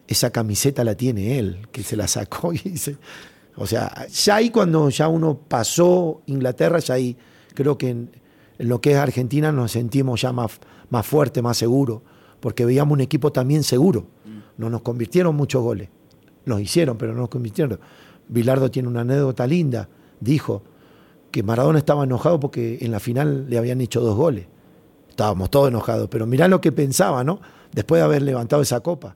esa 0.08 0.30
camiseta 0.32 0.86
la 0.86 0.96
tiene 0.96 1.38
él, 1.38 1.68
que 1.74 1.84
se 1.84 1.98
la 1.98 2.08
sacó 2.08 2.54
y. 2.54 2.80
O 3.58 3.68
sea, 3.68 4.08
ya 4.08 4.36
ahí 4.38 4.52
cuando 4.52 4.88
ya 4.90 5.10
uno 5.10 5.38
pasó 5.38 6.22
Inglaterra, 6.28 6.80
ya 6.80 6.94
ahí 6.94 7.18
creo 7.54 7.78
que 7.78 7.90
en, 7.90 8.10
en 8.58 8.70
lo 8.70 8.80
que 8.80 8.92
es 8.92 8.98
Argentina 8.98 9.52
nos 9.52 9.74
sentimos 9.74 10.22
ya 10.22 10.32
más, 10.32 10.62
más 10.90 11.06
fuerte, 11.06 11.42
más 11.42 11.58
seguro, 11.58 12.04
porque 12.40 12.66
veíamos 12.66 12.94
un 12.94 13.02
equipo 13.02 13.32
también 13.32 13.64
seguro. 13.64 14.08
No 14.58 14.70
nos 14.70 14.82
convirtieron 14.82 15.36
muchos 15.36 15.62
goles. 15.62 15.90
Nos 16.46 16.62
hicieron, 16.62 16.98
pero 16.98 17.14
no 17.14 17.20
nos 17.20 17.30
convirtieron. 17.30 17.80
Bilardo 18.28 18.70
tiene 18.70 18.88
una 18.88 19.02
anécdota 19.02 19.48
linda. 19.48 19.88
Dijo 20.20 20.64
que 21.32 21.44
Maradona 21.44 21.80
estaba 21.80 22.04
enojado 22.04 22.40
porque 22.40 22.78
en 22.82 22.92
la 22.92 23.00
final 23.00 23.50
le 23.50 23.58
habían 23.58 23.82
hecho 23.82 24.02
dos 24.02 24.16
goles. 24.16 24.48
Estábamos 25.10 25.50
todos 25.50 25.70
enojados, 25.70 26.08
pero 26.10 26.26
mirá 26.26 26.48
lo 26.48 26.62
que 26.62 26.72
pensaba, 26.72 27.24
¿no? 27.24 27.40
Después 27.72 28.00
de 28.00 28.06
haber 28.06 28.22
levantado 28.22 28.62
esa 28.62 28.80
copa. 28.80 29.16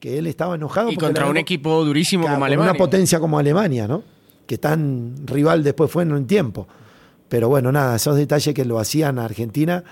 Que 0.00 0.18
él 0.18 0.26
estaba 0.26 0.56
enojado. 0.56 0.90
Y 0.90 0.96
contra 0.96 1.26
un 1.26 1.36
equipo 1.36 1.84
durísimo 1.84 2.28
como 2.28 2.44
Alemania. 2.44 2.70
Una 2.70 2.78
potencia 2.78 3.18
como 3.18 3.38
Alemania, 3.38 3.88
¿no? 3.88 4.02
Que 4.46 4.58
tan 4.58 5.14
rival 5.26 5.64
después 5.64 5.90
fue 5.90 6.02
en 6.02 6.12
un 6.12 6.26
tiempo. 6.26 6.68
Pero 7.28 7.48
bueno, 7.48 7.72
nada, 7.72 7.96
esos 7.96 8.16
detalles 8.16 8.54
que 8.54 8.64
lo 8.64 8.78
hacían 8.78 9.18
a 9.18 9.24
Argentina 9.24 9.82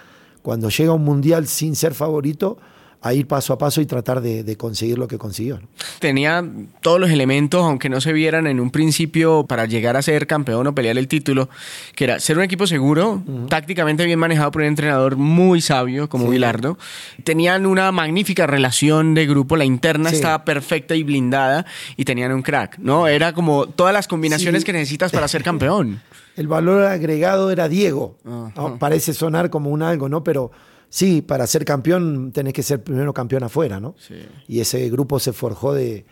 cuando 0.45 0.69
llega 0.69 0.93
un 0.93 1.03
mundial 1.05 1.47
sin 1.47 1.75
ser 1.75 1.95
favorito, 1.95 2.59
a 3.07 3.13
ir 3.13 3.27
paso 3.27 3.53
a 3.53 3.59
paso 3.59 3.81
y 3.83 3.87
tratar 3.87 4.21
de, 4.23 4.43
de 4.45 4.57
conseguir 4.57 4.97
lo 4.99 5.07
que 5.07 5.19
consiguió. 5.19 5.59
¿no? 5.61 5.69
Tenía 5.99 6.43
todos 6.81 6.99
los 6.99 7.11
elementos, 7.11 7.63
aunque 7.63 7.89
no 7.91 8.01
se 8.01 8.13
vieran 8.15 8.47
en 8.47 8.59
un 8.61 8.71
principio 8.71 9.45
para 9.47 9.67
llegar 9.67 9.97
a 9.97 10.03
ser 10.03 10.27
campeón 10.27 10.67
o 10.67 10.75
pelear 10.75 10.97
el 10.97 11.07
título, 11.07 11.51
que 11.95 12.05
era 12.05 12.19
ser 12.19 12.39
un 12.39 12.45
equipo 12.45 12.67
seguro, 12.67 13.23
tácticamente 13.51 14.07
bien 14.07 14.19
manejado 14.19 14.51
por 14.51 14.63
un 14.63 14.69
entrenador 14.69 15.17
muy 15.17 15.61
sabio 15.61 16.09
como 16.09 16.25
Sí. 16.25 16.31
Bilardo. 16.31 16.79
Tenían 17.25 17.67
una 17.67 17.93
magnífica 17.93 18.47
relación 18.47 19.13
de 19.15 19.27
grupo, 19.27 19.57
la 19.57 19.67
interna 19.67 20.09
Sí. 20.09 20.17
estaba 20.17 20.45
perfecta 20.47 20.95
y 20.95 21.03
blindada 21.03 21.67
y 21.99 22.05
tenían 22.07 22.33
un 22.33 22.41
crack, 22.43 22.79
¿no? 22.79 23.07
Era 23.07 23.35
como 23.35 23.67
todas 23.67 23.93
las 23.93 24.09
combinaciones 24.09 24.63
Sí. 24.63 24.67
que 24.67 24.73
necesitas 24.73 25.13
para 25.13 25.29
ser 25.29 25.43
campeón. 25.45 26.01
El 26.37 26.49
valor 26.49 26.85
agregado 26.87 27.51
era 27.51 27.69
Diego. 27.69 28.17
¿no? 28.25 28.53
Parece 28.81 29.13
sonar 29.13 29.51
como 29.51 29.69
un 29.71 29.83
algo, 29.83 30.09
¿no? 30.09 30.25
Pero 30.25 30.51
sí, 30.95 31.23
para 31.23 31.45
ser 31.49 31.65
campeón 31.65 32.31
tenés 32.31 32.53
que 32.53 32.63
ser 32.63 32.85
primero 32.85 33.13
campeón 33.13 33.43
afuera, 33.43 33.81
¿no? 33.81 33.97
Sí. 33.99 34.15
Y 34.47 34.61
ese 34.61 34.89
grupo 34.91 35.19
se 35.19 35.33
forjó 35.33 35.75
de, 35.75 36.05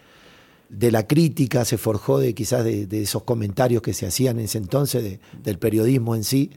de 0.68 0.90
la 0.90 1.06
crítica, 1.06 1.64
se 1.64 1.78
forjó 1.78 2.18
de 2.18 2.34
quizás 2.34 2.64
de, 2.64 2.88
de 2.88 3.02
esos 3.02 3.22
comentarios 3.22 3.80
que 3.80 3.94
se 3.94 4.06
hacían 4.06 4.40
en 4.40 4.46
ese 4.46 4.58
entonces, 4.58 5.04
de- 5.04 5.20
del 5.40 5.58
periodismo 5.60 6.16
en 6.16 6.24
sí 6.24 6.50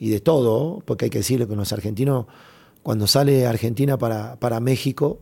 y 0.00 0.10
de 0.10 0.18
todo, 0.18 0.82
porque 0.84 1.04
hay 1.04 1.10
que 1.10 1.18
decirle 1.18 1.46
que 1.46 1.54
los 1.54 1.72
argentinos, 1.72 2.26
cuando 2.82 3.06
sale 3.06 3.46
Argentina 3.46 3.96
para, 3.98 4.34
para 4.40 4.58
México, 4.58 5.20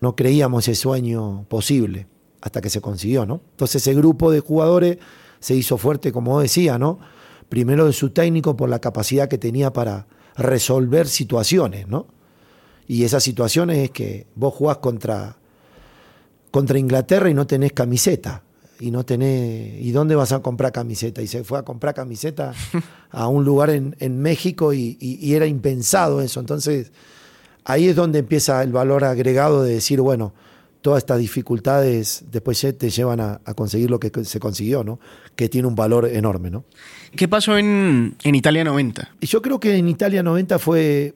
no 0.00 0.16
creíamos 0.16 0.66
ese 0.66 0.74
sueño 0.80 1.44
posible 1.48 2.08
hasta 2.40 2.60
que 2.60 2.70
se 2.70 2.80
consiguió, 2.80 3.26
¿no? 3.26 3.42
Entonces 3.52 3.82
ese 3.82 3.94
grupo 3.94 4.32
de 4.32 4.40
jugadores 4.40 4.98
se 5.38 5.54
hizo 5.54 5.78
fuerte, 5.78 6.10
como 6.10 6.40
decía, 6.40 6.78
¿no? 6.78 6.98
Primero 7.48 7.86
de 7.86 7.92
su 7.92 8.10
técnico 8.10 8.56
por 8.56 8.68
la 8.68 8.80
capacidad 8.80 9.28
que 9.28 9.38
tenía 9.38 9.72
para 9.72 10.06
resolver 10.40 11.06
situaciones, 11.06 11.86
¿no? 11.86 12.06
Y 12.88 13.04
esas 13.04 13.22
situaciones 13.22 13.78
es 13.78 13.90
que 13.90 14.26
vos 14.34 14.54
jugás 14.54 14.78
contra, 14.78 15.36
contra 16.50 16.78
Inglaterra 16.78 17.30
y 17.30 17.34
no 17.34 17.46
tenés 17.46 17.72
camiseta. 17.72 18.42
Y 18.80 18.90
no 18.90 19.04
tenés. 19.04 19.80
¿Y 19.80 19.92
dónde 19.92 20.16
vas 20.16 20.32
a 20.32 20.40
comprar 20.40 20.72
camiseta? 20.72 21.20
Y 21.20 21.26
se 21.26 21.44
fue 21.44 21.58
a 21.58 21.62
comprar 21.62 21.94
camiseta 21.94 22.54
a 23.10 23.28
un 23.28 23.44
lugar 23.44 23.70
en, 23.70 23.94
en 24.00 24.20
México 24.20 24.72
y, 24.72 24.96
era 25.22 25.46
impensado 25.46 26.22
eso. 26.22 26.40
Entonces, 26.40 26.90
ahí 27.64 27.88
es 27.88 27.94
donde 27.94 28.20
empieza 28.20 28.62
el 28.62 28.72
valor 28.72 29.04
agregado 29.04 29.62
de 29.62 29.74
decir, 29.74 30.00
bueno, 30.00 30.32
todas 30.80 30.98
estas 30.98 31.18
dificultades 31.18 32.24
después 32.30 32.60
te 32.78 32.90
llevan 32.90 33.20
a, 33.20 33.40
a 33.44 33.54
conseguir 33.54 33.90
lo 33.90 34.00
que 34.00 34.24
se 34.24 34.40
consiguió, 34.40 34.82
¿no? 34.82 34.98
Que 35.36 35.48
tiene 35.48 35.68
un 35.68 35.74
valor 35.74 36.06
enorme, 36.06 36.50
¿no? 36.50 36.64
¿Qué 37.14 37.28
pasó 37.28 37.58
en, 37.58 38.16
en 38.22 38.34
Italia 38.34 38.64
90? 38.64 39.16
Y 39.20 39.26
yo 39.26 39.42
creo 39.42 39.60
que 39.60 39.76
en 39.76 39.88
Italia 39.88 40.22
90 40.22 40.58
fue 40.58 41.14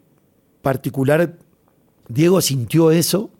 particular. 0.62 1.36
Diego 2.08 2.40
sintió 2.40 2.90
eso. 2.90 3.30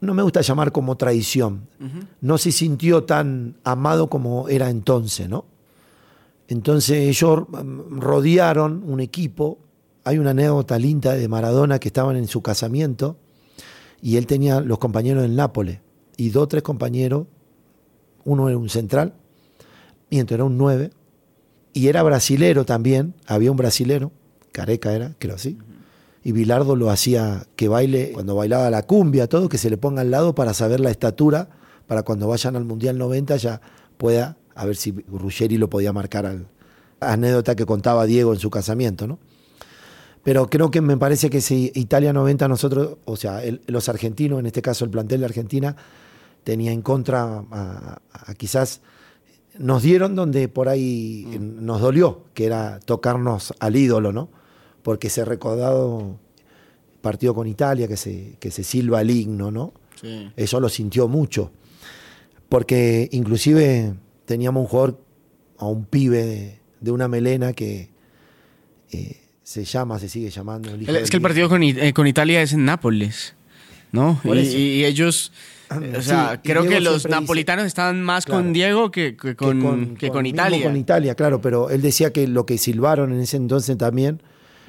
No 0.00 0.12
me 0.12 0.22
gusta 0.22 0.42
llamar 0.42 0.72
como 0.72 0.96
traición. 0.96 1.66
No 2.20 2.36
se 2.36 2.52
sintió 2.52 3.04
tan 3.04 3.56
amado 3.64 4.10
como 4.10 4.48
era 4.48 4.68
entonces, 4.68 5.28
¿no? 5.28 5.46
Entonces 6.46 7.08
ellos 7.08 7.44
rodearon 7.88 8.82
un 8.84 9.00
equipo. 9.00 9.58
Hay 10.04 10.18
una 10.18 10.30
anécdota 10.30 10.78
linda 10.78 11.14
de 11.14 11.26
Maradona 11.26 11.78
que 11.78 11.88
estaban 11.88 12.16
en 12.16 12.28
su 12.28 12.42
casamiento 12.42 13.16
y 14.04 14.18
él 14.18 14.26
tenía 14.26 14.60
los 14.60 14.76
compañeros 14.76 15.24
en 15.24 15.34
Nápoles 15.34 15.78
y 16.18 16.28
dos 16.28 16.48
tres 16.48 16.62
compañeros. 16.62 17.26
Uno 18.26 18.50
era 18.50 18.58
un 18.58 18.68
central, 18.68 19.14
mientras 20.10 20.36
era 20.36 20.44
un 20.44 20.58
nueve, 20.58 20.90
y 21.72 21.88
era 21.88 22.02
brasilero 22.02 22.66
también, 22.66 23.14
había 23.26 23.50
un 23.50 23.56
brasilero, 23.56 24.12
Careca 24.52 24.92
era, 24.92 25.14
creo 25.18 25.36
así. 25.36 25.56
Y 26.22 26.32
Bilardo 26.32 26.76
lo 26.76 26.90
hacía 26.90 27.46
que 27.56 27.66
baile, 27.68 28.10
cuando 28.12 28.36
bailaba 28.36 28.68
la 28.68 28.82
cumbia, 28.82 29.26
todo, 29.26 29.48
que 29.48 29.56
se 29.56 29.70
le 29.70 29.78
ponga 29.78 30.02
al 30.02 30.10
lado 30.10 30.34
para 30.34 30.52
saber 30.52 30.80
la 30.80 30.90
estatura, 30.90 31.48
para 31.86 32.02
cuando 32.02 32.28
vayan 32.28 32.56
al 32.56 32.66
Mundial 32.66 32.98
90 32.98 33.38
ya 33.38 33.62
pueda, 33.96 34.36
a 34.54 34.66
ver 34.66 34.76
si 34.76 34.92
Ruggeri 34.92 35.56
lo 35.56 35.70
podía 35.70 35.94
marcar 35.94 36.26
al 36.26 36.48
anécdota 37.00 37.56
que 37.56 37.64
contaba 37.64 38.04
Diego 38.04 38.34
en 38.34 38.38
su 38.38 38.50
casamiento, 38.50 39.06
¿no? 39.06 39.18
Pero 40.24 40.48
creo 40.48 40.70
que 40.70 40.80
me 40.80 40.96
parece 40.96 41.28
que 41.30 41.40
si 41.40 41.70
Italia 41.74 42.12
90 42.12 42.48
nosotros, 42.48 42.96
o 43.04 43.16
sea, 43.16 43.44
el- 43.44 43.60
los 43.66 43.88
argentinos, 43.88 44.40
en 44.40 44.46
este 44.46 44.62
caso 44.62 44.84
el 44.84 44.90
plantel 44.90 45.20
de 45.20 45.26
Argentina, 45.26 45.76
tenía 46.44 46.72
en 46.72 46.82
contra 46.82 47.44
a- 47.50 48.00
a 48.12 48.34
quizás 48.34 48.80
nos 49.58 49.82
dieron 49.82 50.14
donde 50.16 50.48
por 50.48 50.68
ahí 50.68 51.38
nos 51.40 51.80
dolió, 51.80 52.24
que 52.34 52.46
era 52.46 52.80
tocarnos 52.80 53.54
al 53.60 53.76
ídolo, 53.76 54.12
¿no? 54.12 54.28
Porque 54.82 55.06
ese 55.06 55.24
recordado 55.24 56.18
partido 57.02 57.34
con 57.34 57.46
Italia, 57.46 57.86
que 57.86 57.96
se, 57.98 58.36
que 58.40 58.50
se 58.50 58.64
silba 58.64 59.02
el 59.02 59.10
himno, 59.10 59.50
¿no? 59.50 59.72
Sí. 60.00 60.30
Eso 60.36 60.58
lo 60.58 60.68
sintió 60.70 61.06
mucho. 61.06 61.50
Porque 62.48 63.08
inclusive 63.12 63.94
teníamos 64.24 64.62
un 64.62 64.68
jugador, 64.68 64.98
a 65.58 65.66
un 65.66 65.84
pibe 65.84 66.24
de, 66.24 66.58
de 66.80 66.90
una 66.90 67.08
melena 67.08 67.52
que 67.52 67.90
eh, 68.90 69.20
se 69.44 69.64
llama, 69.64 69.98
se 70.00 70.08
sigue 70.08 70.30
llamando. 70.30 70.70
el 70.74 70.88
Es 70.96 71.10
que 71.10 71.16
el 71.18 71.22
partido 71.22 71.48
con, 71.48 71.62
eh, 71.62 71.92
con 71.92 72.06
Italia 72.08 72.42
es 72.42 72.52
en 72.54 72.64
Nápoles, 72.64 73.34
¿no? 73.92 74.20
Y, 74.24 74.84
ellos, 74.84 75.30
eh, 75.70 75.94
o 75.98 76.02
sea, 76.02 76.40
Sí, 76.42 76.48
creo 76.50 76.62
que 76.62 76.80
los 76.80 77.02
siempre 77.02 77.10
dice- 77.10 77.20
napolitanos 77.20 77.66
estaban 77.66 78.02
más 78.02 78.24
Claro. 78.24 78.42
con 78.42 78.52
Diego 78.52 78.90
que, 78.90 79.16
que 79.16 79.36
con, 79.36 79.96
que 79.96 80.08
con 80.10 80.26
Italia. 80.26 80.64
Con 80.66 80.76
Italia, 80.76 81.14
claro, 81.14 81.40
pero 81.40 81.70
él 81.70 81.80
decía 81.82 82.12
que 82.12 82.26
lo 82.26 82.44
que 82.46 82.58
silbaron 82.58 83.12
en 83.12 83.20
ese 83.20 83.36
entonces 83.36 83.76
también 83.78 84.20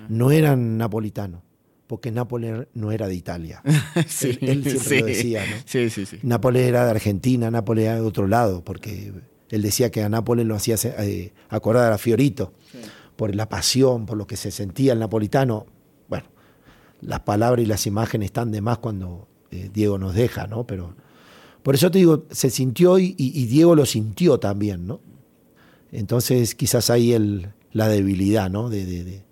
no 0.10 0.29
eran 0.32 0.77
napolitanos, 0.77 1.41
porque 1.88 2.12
Nápoles 2.12 2.67
no 2.74 2.91
era 2.91 3.08
de 3.08 3.15
Italia. 3.15 3.63
sí, 4.08 4.38
él, 4.41 4.50
él 4.50 4.63
siempre 4.63 4.79
sí. 4.89 5.00
lo 5.00 5.05
decía, 5.05 5.46
¿no? 5.50 5.55
Sí, 5.65 5.89
sí, 5.89 6.05
sí. 6.05 6.20
Nápoles 6.22 6.67
era 6.67 6.84
de 6.84 6.91
Argentina, 6.91 7.50
Nápoles 7.50 7.86
era 7.86 7.96
de 7.96 8.01
otro 8.01 8.27
lado, 8.27 8.63
porque 8.63 9.13
él 9.50 9.62
decía 9.62 9.89
que 9.89 10.03
a 10.03 10.10
Nápoles 10.10 10.46
lo 10.46 10.53
hacía 10.55 10.75
eh, 11.00 11.32
acordar 11.50 11.94
a 11.94 11.98
Fiorito, 11.98 12.53
por 13.15 13.34
la 13.36 13.50
pasión, 13.50 14.05
por 14.05 14.17
lo 14.17 14.27
que 14.27 14.38
se 14.38 14.51
sentía 14.51 14.93
el 14.93 15.00
napolitano. 15.00 15.65
Bueno, 16.10 16.25
las 17.01 17.22
palabras 17.22 17.63
y 17.63 17.67
las 17.67 17.88
imágenes 17.88 18.27
están 18.27 18.51
de 18.51 18.62
más 18.62 18.79
cuando 18.79 19.27
eh, 19.51 19.69
Diego 19.74 19.98
nos 19.98 20.13
deja, 20.13 20.48
¿no? 20.48 20.65
Pero 20.65 20.95
por 21.63 21.74
eso 21.74 21.89
te 21.89 21.98
digo, 21.98 22.25
se 22.29 22.51
sintió 22.51 23.00
y, 23.00 23.13
Diego 23.13 23.75
lo 23.75 23.88
sintió 23.88 24.39
también, 24.39 24.86
¿no? 24.86 25.00
Entonces 25.91 26.53
quizás 26.53 26.91
ahí 26.91 27.13
el, 27.13 27.50
la 27.72 27.88
debilidad, 27.88 28.51
¿no? 28.51 28.69
De, 28.69 29.24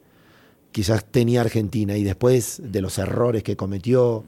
quizás 0.71 1.05
tenía 1.05 1.41
Argentina 1.41 1.95
y 1.95 2.03
después 2.03 2.59
de 2.63 2.81
los 2.81 2.97
errores 2.97 3.43
que 3.43 3.55
cometió, 3.55 4.23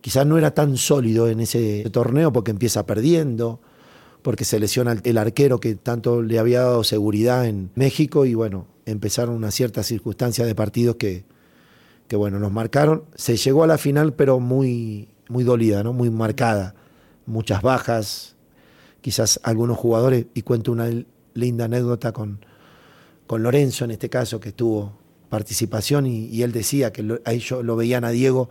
quizás 0.00 0.24
no 0.24 0.38
era 0.38 0.52
tan 0.52 0.76
sólido 0.76 1.28
en 1.28 1.40
ese 1.40 1.82
torneo 1.90 2.32
porque 2.32 2.52
empieza 2.52 2.86
perdiendo, 2.86 3.58
porque 4.22 4.44
se 4.44 4.60
lesiona 4.60 4.96
el 5.02 5.18
arquero 5.18 5.58
que 5.58 5.74
tanto 5.74 6.22
le 6.22 6.38
había 6.38 6.60
dado 6.60 6.84
seguridad 6.84 7.46
en 7.46 7.70
México 7.74 8.24
y 8.24 8.34
bueno, 8.34 8.66
empezaron 8.86 9.34
unas 9.34 9.54
ciertas 9.54 9.86
circunstancias 9.86 10.46
de 10.46 10.54
partidos 10.54 10.96
que, 10.96 11.24
que 12.08 12.16
bueno, 12.16 12.38
nos 12.38 12.52
marcaron. 12.52 13.04
Se 13.14 13.36
llegó 13.36 13.64
a 13.64 13.66
la 13.66 13.78
final 13.78 14.14
pero 14.14 14.40
muy, 14.40 15.08
muy 15.28 15.44
dolida, 15.44 15.82
¿no? 15.82 15.92
muy 15.92 16.10
marcada, 16.10 16.74
muchas 17.26 17.62
bajas, 17.62 18.36
quizás 19.00 19.40
algunos 19.42 19.78
jugadores, 19.78 20.26
y 20.34 20.42
cuento 20.42 20.72
una 20.72 20.90
linda 21.34 21.64
anécdota 21.64 22.12
con, 22.12 22.44
con 23.26 23.42
Lorenzo 23.42 23.84
en 23.84 23.92
este 23.92 24.08
caso, 24.08 24.40
que 24.40 24.52
tuvo 24.52 24.98
participación 25.28 26.06
y, 26.06 26.42
él 26.42 26.52
decía 26.52 26.92
que 26.92 27.02
lo, 27.02 27.18
a 27.24 27.32
ellos 27.32 27.64
lo 27.64 27.74
veían 27.74 28.04
a 28.04 28.10
Diego 28.10 28.50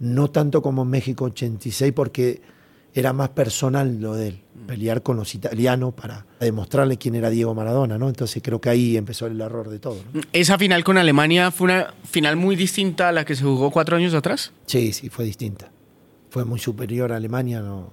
no 0.00 0.28
tanto 0.28 0.60
como 0.60 0.82
en 0.82 0.88
México 0.88 1.26
86 1.26 1.92
porque 1.92 2.42
era 2.94 3.12
más 3.12 3.28
personal 3.28 4.00
lo 4.00 4.14
de 4.14 4.28
él, 4.28 4.42
pelear 4.66 5.02
con 5.02 5.16
los 5.16 5.34
italianos 5.34 5.94
para 5.94 6.26
demostrarle 6.40 6.96
quién 6.96 7.14
era 7.14 7.30
Diego 7.30 7.54
Maradona, 7.54 7.98
¿no? 7.98 8.08
Entonces 8.08 8.42
creo 8.42 8.60
que 8.60 8.68
ahí 8.68 8.96
empezó 8.96 9.26
el 9.26 9.40
error 9.40 9.68
de 9.68 9.78
todo. 9.78 9.98
¿no? 10.12 10.20
Esa 10.32 10.58
final 10.58 10.84
con 10.84 10.98
Alemania 10.98 11.50
fue 11.50 11.66
una 11.66 11.94
final 12.04 12.36
muy 12.36 12.56
distinta 12.56 13.08
a 13.08 13.12
la 13.12 13.24
que 13.24 13.34
se 13.36 13.44
jugó 13.44 13.70
cuatro 13.70 13.96
años 13.96 14.14
atrás. 14.14 14.52
Sí, 14.66 14.92
sí, 14.92 15.08
fue 15.08 15.24
distinta. 15.24 15.70
Fue 16.30 16.44
muy 16.44 16.58
superior 16.58 17.12
a 17.12 17.16
Alemania, 17.16 17.60
no, 17.60 17.92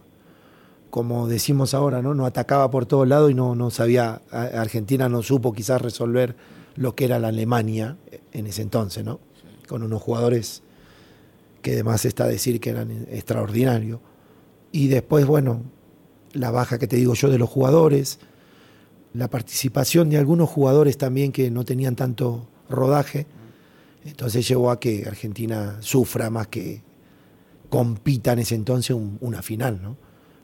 como 0.94 1.28
decimos 1.28 1.74
ahora, 1.74 2.02
¿no? 2.02 2.14
No 2.14 2.26
atacaba 2.26 2.70
por 2.70 2.86
todos 2.86 3.08
lados 3.08 3.32
y 3.32 3.34
no, 3.34 3.56
no 3.56 3.72
sabía, 3.72 4.22
Argentina 4.32 5.10
no 5.10 5.24
supo 5.24 5.54
quizás 5.54 5.82
resolver 5.82 6.36
lo 6.76 6.94
que 6.94 7.06
era 7.06 7.20
la 7.20 7.30
Alemania 7.30 7.98
en 8.32 8.48
ese 8.48 8.62
entonces, 8.62 9.04
¿no? 9.04 9.20
Con 9.68 9.82
unos 9.82 10.02
jugadores 10.02 10.62
que 11.64 11.74
además 11.74 12.06
está 12.06 12.28
decir 12.28 12.60
que 12.60 12.70
eran 12.70 13.08
extraordinarios. 13.10 14.02
Y 14.72 14.88
después, 14.88 15.26
bueno, 15.26 15.64
la 16.34 16.52
baja 16.52 16.78
que 16.78 16.88
te 16.88 16.96
digo 16.96 17.14
yo 17.14 17.30
de 17.30 17.38
los 17.38 17.50
jugadores, 17.50 18.20
la 19.14 19.30
participación 19.30 20.10
de 20.10 20.18
algunos 20.18 20.50
jugadores 20.50 20.98
también 20.98 21.32
que 21.32 21.52
no 21.52 21.64
tenían 21.64 21.96
tanto 21.96 22.48
rodaje, 22.70 23.28
entonces 24.06 24.48
llevó 24.48 24.72
a 24.72 24.80
que 24.80 25.06
Argentina 25.08 25.78
sufra 25.80 26.30
más 26.30 26.48
que 26.48 26.82
compita 27.70 28.34
en 28.34 28.40
ese 28.40 28.56
entonces 28.56 28.96
un, 28.96 29.18
una 29.22 29.42
final, 29.42 29.82
¿no? 29.82 29.98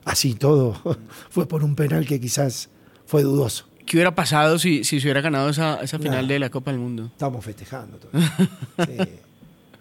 Así 0.04 0.34
todo 0.34 0.74
fue 1.30 1.46
por 1.46 1.62
un 1.62 1.74
penal 1.74 2.06
que 2.06 2.20
quizás 2.20 2.70
fue 3.06 3.22
dudoso. 3.22 3.66
¿Qué 3.84 3.96
hubiera 3.96 4.14
pasado 4.14 4.58
si, 4.58 4.84
si 4.84 5.00
se 5.00 5.06
hubiera 5.06 5.20
ganado 5.20 5.48
esa, 5.48 5.80
esa 5.82 5.98
final 5.98 6.28
de 6.28 6.38
la 6.38 6.48
Copa 6.48 6.70
del 6.70 6.80
Mundo? 6.80 7.06
Estamos 7.06 7.44
festejando. 7.44 7.98
Todo. 7.98 8.12
sí, 8.12 8.96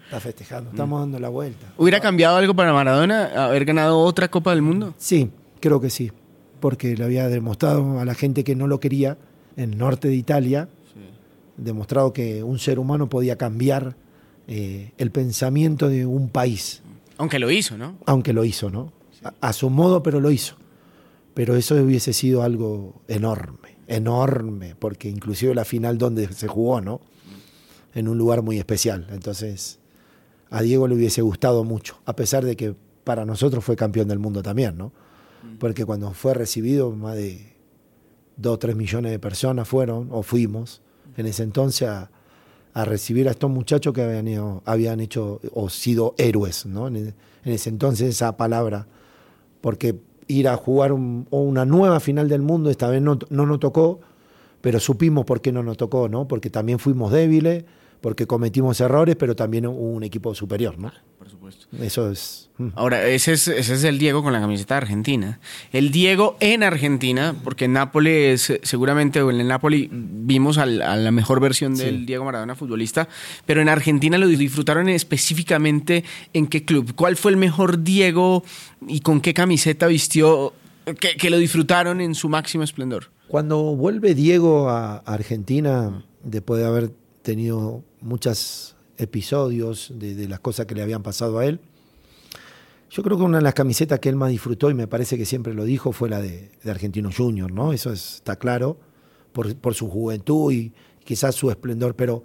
está 0.03 0.19
festejando, 0.19 0.71
estamos 0.71 0.99
dando 0.99 1.19
la 1.19 1.29
vuelta. 1.29 1.67
¿Hubiera 1.77 1.99
cambiado 1.99 2.37
algo 2.37 2.55
para 2.55 2.73
Maradona 2.73 3.45
haber 3.45 3.65
ganado 3.65 3.99
otra 3.99 4.27
Copa 4.29 4.51
del 4.51 4.63
Mundo? 4.63 4.95
Sí, 4.97 5.29
creo 5.59 5.79
que 5.81 5.89
sí, 5.89 6.11
porque 6.59 6.95
le 6.95 7.03
había 7.03 7.27
demostrado 7.29 7.99
a 7.99 8.05
la 8.05 8.13
gente 8.13 8.43
que 8.43 8.55
no 8.55 8.67
lo 8.67 8.79
quería 8.79 9.17
en 9.55 9.73
el 9.73 9.77
norte 9.77 10.07
de 10.07 10.15
Italia, 10.15 10.69
sí. 10.93 10.99
demostrado 11.57 12.13
que 12.13 12.43
un 12.43 12.59
ser 12.59 12.79
humano 12.79 13.09
podía 13.09 13.37
cambiar 13.37 13.95
eh, 14.47 14.91
el 14.97 15.11
pensamiento 15.11 15.89
de 15.89 16.05
un 16.05 16.29
país. 16.29 16.81
Aunque 17.17 17.39
lo 17.39 17.51
hizo, 17.51 17.77
¿no? 17.77 17.97
Aunque 18.05 18.33
lo 18.33 18.45
hizo, 18.45 18.69
¿no? 18.69 18.91
Sí. 19.11 19.19
A, 19.23 19.33
a 19.49 19.53
su 19.53 19.69
modo, 19.69 20.01
pero 20.03 20.19
lo 20.19 20.31
hizo. 20.31 20.55
Pero 21.33 21.55
eso 21.55 21.75
hubiese 21.75 22.13
sido 22.13 22.43
algo 22.43 23.01
enorme, 23.07 23.77
enorme, 23.87 24.75
porque 24.77 25.09
inclusive 25.09 25.53
la 25.55 25.65
final 25.65 25.97
donde 25.97 26.31
se 26.33 26.47
jugó, 26.47 26.81
¿no? 26.81 27.01
En 27.93 28.07
un 28.07 28.17
lugar 28.17 28.41
muy 28.41 28.57
especial. 28.57 29.07
Entonces, 29.11 29.79
a 30.49 30.61
Diego 30.61 30.87
le 30.87 30.95
hubiese 30.95 31.21
gustado 31.21 31.63
mucho, 31.63 31.99
a 32.05 32.15
pesar 32.15 32.43
de 32.43 32.55
que 32.55 32.75
para 33.03 33.25
nosotros 33.25 33.63
fue 33.63 33.75
campeón 33.75 34.07
del 34.07 34.19
mundo 34.19 34.41
también, 34.41 34.77
¿no? 34.77 34.91
Porque 35.59 35.85
cuando 35.85 36.11
fue 36.11 36.33
recibido, 36.33 36.91
más 36.91 37.15
de 37.15 37.53
2 38.37 38.53
o 38.53 38.59
3 38.59 38.75
millones 38.75 39.11
de 39.11 39.19
personas 39.19 39.67
fueron, 39.67 40.09
o 40.11 40.23
fuimos, 40.23 40.81
en 41.17 41.25
ese 41.25 41.43
entonces 41.43 41.87
a, 41.87 42.09
recibir 42.85 43.27
a 43.27 43.31
estos 43.31 43.49
muchachos 43.49 43.93
que 43.93 44.01
habían, 44.01 44.61
habían 44.63 45.01
hecho 45.01 45.41
o 45.53 45.69
sido 45.69 46.15
héroes, 46.17 46.65
¿no? 46.65 46.87
En, 46.87 47.13
ese 47.43 47.69
entonces 47.69 48.09
esa 48.09 48.37
palabra, 48.37 48.87
porque 49.59 49.99
ir 50.27 50.47
a 50.47 50.55
jugar 50.55 50.93
un, 50.93 51.27
una 51.29 51.65
nueva 51.65 51.99
final 51.99 52.29
del 52.29 52.41
mundo, 52.41 52.69
esta 52.69 52.87
vez 52.89 53.01
no, 53.01 53.19
no 53.29 53.45
nos 53.45 53.59
tocó, 53.59 53.99
pero 54.61 54.79
supimos 54.79 55.25
por 55.25 55.41
qué 55.41 55.51
no 55.51 55.63
nos 55.63 55.77
tocó, 55.77 56.07
¿no? 56.07 56.27
Porque 56.27 56.49
también 56.49 56.79
fuimos 56.79 57.11
débiles, 57.11 57.65
porque 58.01 58.25
cometimos 58.27 58.79
errores, 58.79 59.15
pero 59.15 59.35
también 59.35 59.65
hubo 59.65 59.91
un 59.91 60.03
equipo 60.03 60.33
superior, 60.33 60.77
¿no? 60.77 60.91
Por 61.17 61.29
supuesto. 61.29 61.67
Eso 61.81 62.09
es. 62.11 62.49
Ahora, 62.75 63.07
ese 63.07 63.33
es, 63.33 63.47
ese 63.47 63.73
es 63.73 63.83
el 63.83 63.99
Diego 63.99 64.23
con 64.23 64.33
la 64.33 64.39
camiseta 64.41 64.75
de 64.75 64.77
Argentina. 64.79 65.39
El 65.71 65.91
Diego 65.91 66.37
en 66.39 66.63
Argentina, 66.63 67.35
porque 67.43 67.65
en 67.65 67.73
Nápoles, 67.73 68.53
seguramente, 68.63 69.19
en 69.19 69.39
el 69.39 69.47
Nápoles 69.47 69.87
vimos 69.91 70.57
al, 70.57 70.81
a 70.81 70.95
la 70.95 71.11
mejor 71.11 71.39
versión 71.39 71.75
del. 71.75 72.05
Diego 72.05 72.25
Maradona 72.25 72.55
futbolista, 72.55 73.07
pero 73.45 73.61
en 73.61 73.69
Argentina 73.69 74.17
lo 74.17 74.27
disfrutaron 74.27 74.89
específicamente 74.89 76.03
en 76.33 76.47
qué 76.47 76.65
club. 76.65 76.93
¿Cuál 76.95 77.15
fue 77.15 77.31
el 77.31 77.37
mejor 77.37 77.83
Diego 77.83 78.43
y 78.87 79.01
con 79.01 79.21
qué 79.21 79.33
camiseta 79.33 79.87
vistió 79.87 80.53
que, 80.99 81.15
que 81.17 81.29
lo 81.29 81.37
disfrutaron 81.37 82.01
en 82.01 82.15
su 82.15 82.29
máximo 82.29 82.63
esplendor? 82.63 83.11
Cuando 83.27 83.75
vuelve 83.75 84.15
Diego 84.15 84.69
a 84.69 84.97
Argentina, 84.97 86.03
después 86.23 86.59
de 86.59 86.67
haber 86.67 86.91
tenido 87.21 87.83
muchos 88.01 88.75
episodios 88.97 89.91
de, 89.95 90.15
de, 90.15 90.27
las 90.27 90.39
cosas 90.39 90.65
que 90.65 90.75
le 90.75 90.81
habían 90.81 91.03
pasado 91.03 91.39
a 91.39 91.45
él. 91.45 91.59
Yo 92.89 93.03
creo 93.03 93.17
que 93.17 93.23
una 93.23 93.37
de 93.37 93.43
las 93.43 93.53
camisetas 93.53 93.99
que 93.99 94.09
él 94.09 94.15
más 94.15 94.29
disfrutó, 94.29 94.69
y 94.69 94.73
me 94.73 94.87
parece 94.87 95.17
que 95.17 95.25
siempre 95.25 95.53
lo 95.53 95.63
dijo, 95.63 95.91
fue 95.91 96.09
la 96.09 96.21
de, 96.21 96.49
de 96.63 96.71
Argentino 96.71 97.09
Junior, 97.15 97.51
¿no? 97.51 97.71
Eso 97.71 97.93
es, 97.93 98.15
está 98.15 98.35
claro, 98.35 98.77
por, 99.31 99.55
por, 99.55 99.75
su 99.75 99.89
juventud 99.89 100.51
y 100.51 100.73
quizás 101.03 101.35
su 101.35 101.49
esplendor, 101.49 101.95
pero 101.95 102.23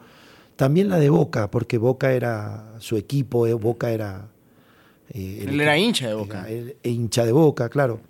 también 0.56 0.88
la 0.88 0.98
de 0.98 1.10
Boca, 1.10 1.50
porque 1.50 1.78
Boca 1.78 2.12
era 2.12 2.74
su 2.80 2.96
equipo, 2.96 3.46
Boca 3.58 3.90
era... 3.90 4.28
Eh, 5.10 5.44
él 5.46 5.60
era 5.60 5.76
hincha 5.76 6.08
de 6.08 6.14
Boca. 6.14 6.48
Era, 6.48 6.72
hincha 6.82 7.26
de 7.26 7.32
Boca, 7.32 7.68
claro. 7.68 8.00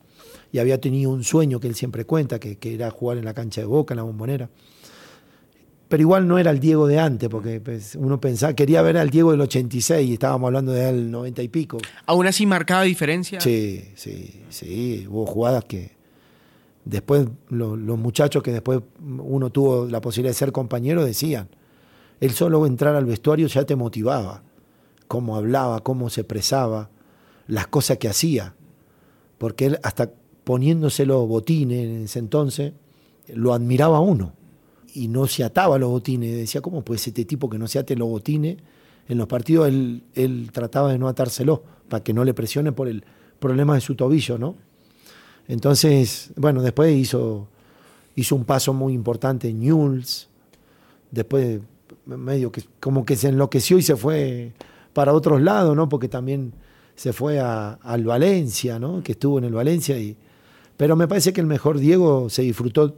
Y 0.52 0.60
había 0.60 0.80
tenido 0.80 1.10
un 1.10 1.24
sueño 1.24 1.58
que 1.58 1.66
él 1.66 1.74
siempre 1.74 2.04
cuenta, 2.04 2.38
que, 2.38 2.56
que 2.56 2.74
era 2.74 2.88
jugar 2.90 3.18
en 3.18 3.24
la 3.24 3.34
cancha 3.34 3.60
de 3.60 3.66
Boca, 3.66 3.94
en 3.94 3.96
la 3.96 4.04
bombonera 4.04 4.48
pero 5.94 6.02
igual 6.02 6.26
no 6.26 6.38
era 6.38 6.50
el 6.50 6.58
Diego 6.58 6.88
de 6.88 6.98
antes, 6.98 7.28
porque 7.28 7.60
pues, 7.60 7.94
uno 7.94 8.20
pensaba, 8.20 8.52
quería 8.52 8.82
ver 8.82 8.96
al 8.96 9.10
Diego 9.10 9.30
del 9.30 9.40
86 9.42 10.08
y 10.08 10.14
estábamos 10.14 10.48
hablando 10.48 10.72
de 10.72 10.88
él 10.88 11.08
90 11.08 11.40
y 11.40 11.46
pico. 11.46 11.78
¿Aún 12.06 12.26
así 12.26 12.46
marcaba 12.46 12.82
diferencia? 12.82 13.40
Sí, 13.40 13.92
sí, 13.94 14.42
sí. 14.48 15.06
Hubo 15.08 15.24
jugadas 15.24 15.66
que 15.66 15.92
después 16.84 17.28
lo, 17.48 17.76
los 17.76 17.96
muchachos 17.96 18.42
que 18.42 18.50
después 18.50 18.80
uno 19.06 19.50
tuvo 19.50 19.86
la 19.86 20.00
posibilidad 20.00 20.30
de 20.30 20.36
ser 20.36 20.50
compañero 20.50 21.04
decían, 21.04 21.48
él 22.18 22.32
solo 22.32 22.66
entrar 22.66 22.96
al 22.96 23.04
vestuario 23.04 23.46
ya 23.46 23.62
te 23.62 23.76
motivaba, 23.76 24.42
cómo 25.06 25.36
hablaba, 25.36 25.78
cómo 25.84 26.10
se 26.10 26.22
expresaba, 26.22 26.90
las 27.46 27.68
cosas 27.68 27.98
que 27.98 28.08
hacía, 28.08 28.56
porque 29.38 29.66
él 29.66 29.78
hasta 29.84 30.10
poniéndose 30.42 31.06
los 31.06 31.28
botines 31.28 31.84
en 31.84 32.02
ese 32.06 32.18
entonces, 32.18 32.72
lo 33.28 33.54
admiraba 33.54 34.00
uno 34.00 34.32
y 34.94 35.08
no 35.08 35.26
se 35.26 35.44
ataba 35.44 35.76
los 35.78 35.90
botines. 35.90 36.34
Decía, 36.34 36.60
¿cómo 36.62 36.82
puede 36.82 36.98
ser 36.98 37.10
este 37.10 37.24
tipo 37.24 37.50
que 37.50 37.58
no 37.58 37.66
se 37.66 37.78
ate 37.78 37.96
los 37.96 38.08
botines? 38.08 38.56
En 39.08 39.18
los 39.18 39.26
partidos 39.26 39.68
él, 39.68 40.04
él 40.14 40.50
trataba 40.52 40.92
de 40.92 40.98
no 40.98 41.08
atárselo 41.08 41.62
para 41.88 42.02
que 42.02 42.14
no 42.14 42.24
le 42.24 42.32
presione 42.32 42.72
por 42.72 42.88
el 42.88 43.04
problema 43.38 43.74
de 43.74 43.80
su 43.80 43.96
tobillo, 43.96 44.38
¿no? 44.38 44.54
Entonces, 45.48 46.30
bueno, 46.36 46.62
después 46.62 46.96
hizo, 46.96 47.48
hizo 48.14 48.36
un 48.36 48.44
paso 48.44 48.72
muy 48.72 48.94
importante 48.94 49.48
en 49.48 49.60
Newell's. 49.60 50.28
Después, 51.10 51.60
medio 52.06 52.50
que 52.50 52.62
como 52.80 53.04
que 53.04 53.16
se 53.16 53.28
enloqueció 53.28 53.76
y 53.76 53.82
se 53.82 53.96
fue 53.96 54.52
para 54.94 55.12
otros 55.12 55.42
lados, 55.42 55.76
¿no? 55.76 55.88
Porque 55.88 56.08
también 56.08 56.54
se 56.94 57.12
fue 57.12 57.40
a, 57.40 57.72
al 57.82 58.04
Valencia, 58.04 58.78
¿no? 58.78 59.02
Que 59.02 59.12
estuvo 59.12 59.38
en 59.38 59.44
el 59.44 59.52
Valencia 59.52 59.98
y, 59.98 60.16
pero 60.76 60.96
me 60.96 61.06
parece 61.06 61.32
que 61.32 61.40
el 61.40 61.46
mejor 61.46 61.78
Diego 61.78 62.28
se 62.28 62.42
disfrutó 62.42 62.96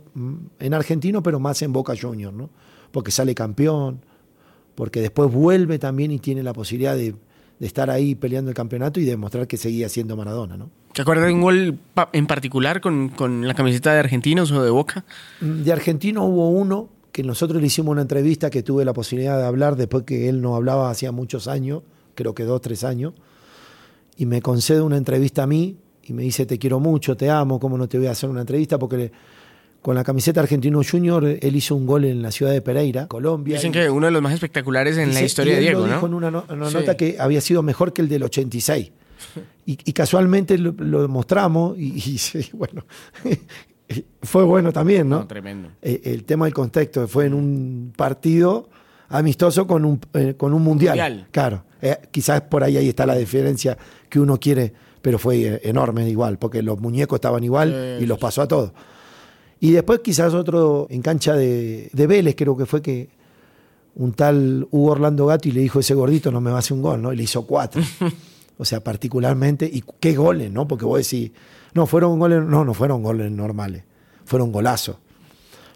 en 0.59 0.75
argentino, 0.75 1.23
pero 1.23 1.39
más 1.39 1.61
en 1.63 1.73
Boca 1.73 1.95
Juniors, 2.01 2.35
¿no? 2.35 2.49
Porque 2.91 3.11
sale 3.11 3.35
campeón, 3.35 4.01
porque 4.75 5.01
después 5.01 5.31
vuelve 5.31 5.79
también 5.79 6.11
y 6.11 6.19
tiene 6.19 6.43
la 6.43 6.53
posibilidad 6.53 6.97
de, 6.97 7.15
de, 7.59 7.67
estar 7.67 7.91
ahí 7.91 8.15
peleando 8.15 8.51
el 8.51 8.55
campeonato 8.55 9.01
y 9.01 9.05
demostrar 9.05 9.47
que 9.47 9.57
seguía 9.57 9.89
siendo 9.89 10.17
Maradona, 10.17 10.57
¿no? 10.57 10.71
¿Te 10.95 11.03
acuerdas 11.03 11.27
de 11.27 11.35
un 11.35 11.43
gol 11.43 11.79
en 12.13 12.27
particular 12.27 12.81
con, 12.81 13.11
con 13.11 13.47
la 13.47 13.53
camiseta 13.53 13.93
de 13.93 13.99
Argentinos 13.99 14.51
o 14.53 14.63
de 14.63 14.71
Boca? 14.71 15.05
De 15.43 15.71
Argentino 15.71 16.25
hubo 16.25 16.49
uno 16.49 16.89
que 17.13 17.23
nosotros 17.23 17.61
le 17.61 17.67
hicimos 17.67 17.93
una 17.93 18.03
entrevista 18.03 18.49
que 18.49 18.63
tuve 18.63 18.87
la 18.87 18.95
posibilidad 18.95 19.39
de 19.39 19.45
hablar 19.45 19.77
después 19.77 20.05
que 20.05 20.31
él 20.31 20.41
no 20.41 20.57
hablaba 20.57 20.91
hacía 20.91 21.13
muchos 21.13 21.49
años, 21.49 21.83
creo 22.15 22.35
que 22.35 22.45
dos, 22.45 22.63
tres 22.63 22.85
años, 22.85 23.13
y 24.17 24.25
me 24.25 24.41
concede 24.41 24.81
una 24.81 24.97
entrevista 24.97 25.43
a 25.43 25.47
mí 25.47 25.77
y 26.09 26.13
me 26.13 26.23
dice 26.23 26.47
te 26.47 26.59
quiero 26.59 26.81
mucho, 26.81 27.17
te 27.17 27.31
amo, 27.31 27.59
cómo 27.59 27.77
no 27.77 27.89
te 27.89 27.99
voy 27.99 28.07
a 28.07 28.13
hacer 28.13 28.29
una 28.29 28.41
entrevista 28.41 28.79
porque 28.79 28.97
le, 28.97 29.13
con 29.83 29.95
la 29.95 30.05
camiseta 30.05 30.41
Argentino 30.41 30.81
Junior 30.89 31.25
él 31.25 31.57
hizo 31.57 31.75
un 31.77 31.87
gol 31.87 32.05
en 32.05 32.23
la 32.23 32.31
ciudad 32.31 32.53
de 32.53 32.61
Pereira, 32.61 33.07
Colombia. 33.07 33.57
Dicen 33.57 33.71
y, 33.71 33.75
que 33.75 33.91
uno 33.91 34.07
de 34.07 34.13
los 34.13 34.23
más 34.23 34.35
espectaculares 34.35 34.99
en 34.99 35.11
dice, 35.11 35.21
la 35.21 35.27
historia 35.27 35.55
de 35.55 35.61
Diego, 35.61 35.81
lo 35.81 35.87
dijo 35.87 36.01
¿no? 36.01 36.07
en 36.07 36.15
una, 36.15 36.31
no, 36.31 36.45
una 36.51 36.69
sí. 36.69 36.75
nota 36.75 36.97
que 36.97 37.17
había 37.19 37.41
sido 37.41 37.63
mejor 37.63 37.93
que 37.93 38.03
el 38.03 38.09
del 38.09 38.25
86. 38.25 38.93
Y, 39.65 39.79
y 39.85 39.93
casualmente 39.93 40.59
lo, 40.59 40.73
lo, 40.73 41.09
mostramos 41.09 41.79
y, 41.79 42.19
bueno, 42.53 42.85
fue 44.23 44.45
bueno 44.45 44.73
también, 44.73 45.09
¿no? 45.09 45.21
no 45.21 45.27
tremendo. 45.27 45.71
El, 45.81 46.01
el, 46.05 46.25
tema 46.25 46.47
del 46.47 46.55
contexto 46.55 47.09
fue 47.09 47.27
en 47.27 47.35
un 47.35 47.93
partido 47.97 48.69
amistoso 49.09 49.67
con 49.67 49.85
un, 49.85 50.01
eh, 50.15 50.35
con 50.37 50.53
un 50.53 50.63
mundial. 50.63 50.99
mundial. 50.99 51.29
Claro, 51.31 51.65
eh, 51.81 51.97
quizás 52.11 52.43
por 52.43 52.65
ahí, 52.65 52.77
ahí 52.77 52.89
está 52.89 53.07
la 53.07 53.17
diferencia 53.17 53.77
que 54.09 54.21
uno 54.21 54.39
quiere 54.39 54.73
pero 55.07 55.21
fue 55.21 55.61
enorme 55.63 56.11
igual, 56.11 56.37
porque 56.37 56.65
los 56.65 56.81
muñecos 56.81 57.19
estaban 57.19 57.45
igual 57.45 57.99
y 58.01 58.07
los 58.07 58.19
pasó 58.19 58.43
a 58.43 58.49
todos. 58.49 58.73
Y 59.61 59.71
después 59.71 60.01
quizás 60.01 60.35
otro 60.35 60.89
en 60.91 61.01
cancha 61.01 61.35
de, 61.37 61.91
de 61.93 62.07
Vélez, 62.09 62.35
creo 62.35 62.57
que 62.57 62.67
fue 62.67 62.83
que 62.83 63.11
un 63.95 64.15
tal 64.15 64.67
Hugo 64.69 64.91
Orlando 64.91 65.27
Gato 65.27 65.49
y 65.49 65.53
le 65.53 65.61
dijo, 65.61 65.79
ese 65.79 65.95
gordito 65.95 66.33
no 66.33 66.41
me 66.41 66.51
va 66.51 66.57
a 66.57 66.59
hacer 66.59 66.73
un 66.73 66.83
gol, 66.83 67.03
¿no? 67.03 67.13
Y 67.13 67.17
le 67.19 67.23
hizo 67.23 67.47
cuatro. 67.47 67.81
o 68.59 68.65
sea, 68.65 68.83
particularmente, 68.83 69.71
y 69.73 69.85
qué 70.01 70.17
goles, 70.17 70.51
¿no? 70.51 70.67
Porque 70.67 70.85
vos 70.85 70.99
decís, 70.99 71.31
no, 71.73 71.87
fueron 71.87 72.19
goles, 72.19 72.43
no, 72.43 72.65
no 72.65 72.75
fueron 72.75 73.05
goles 73.05 73.31
normales, 73.31 73.85
fueron 74.25 74.51
golazos. 74.51 74.97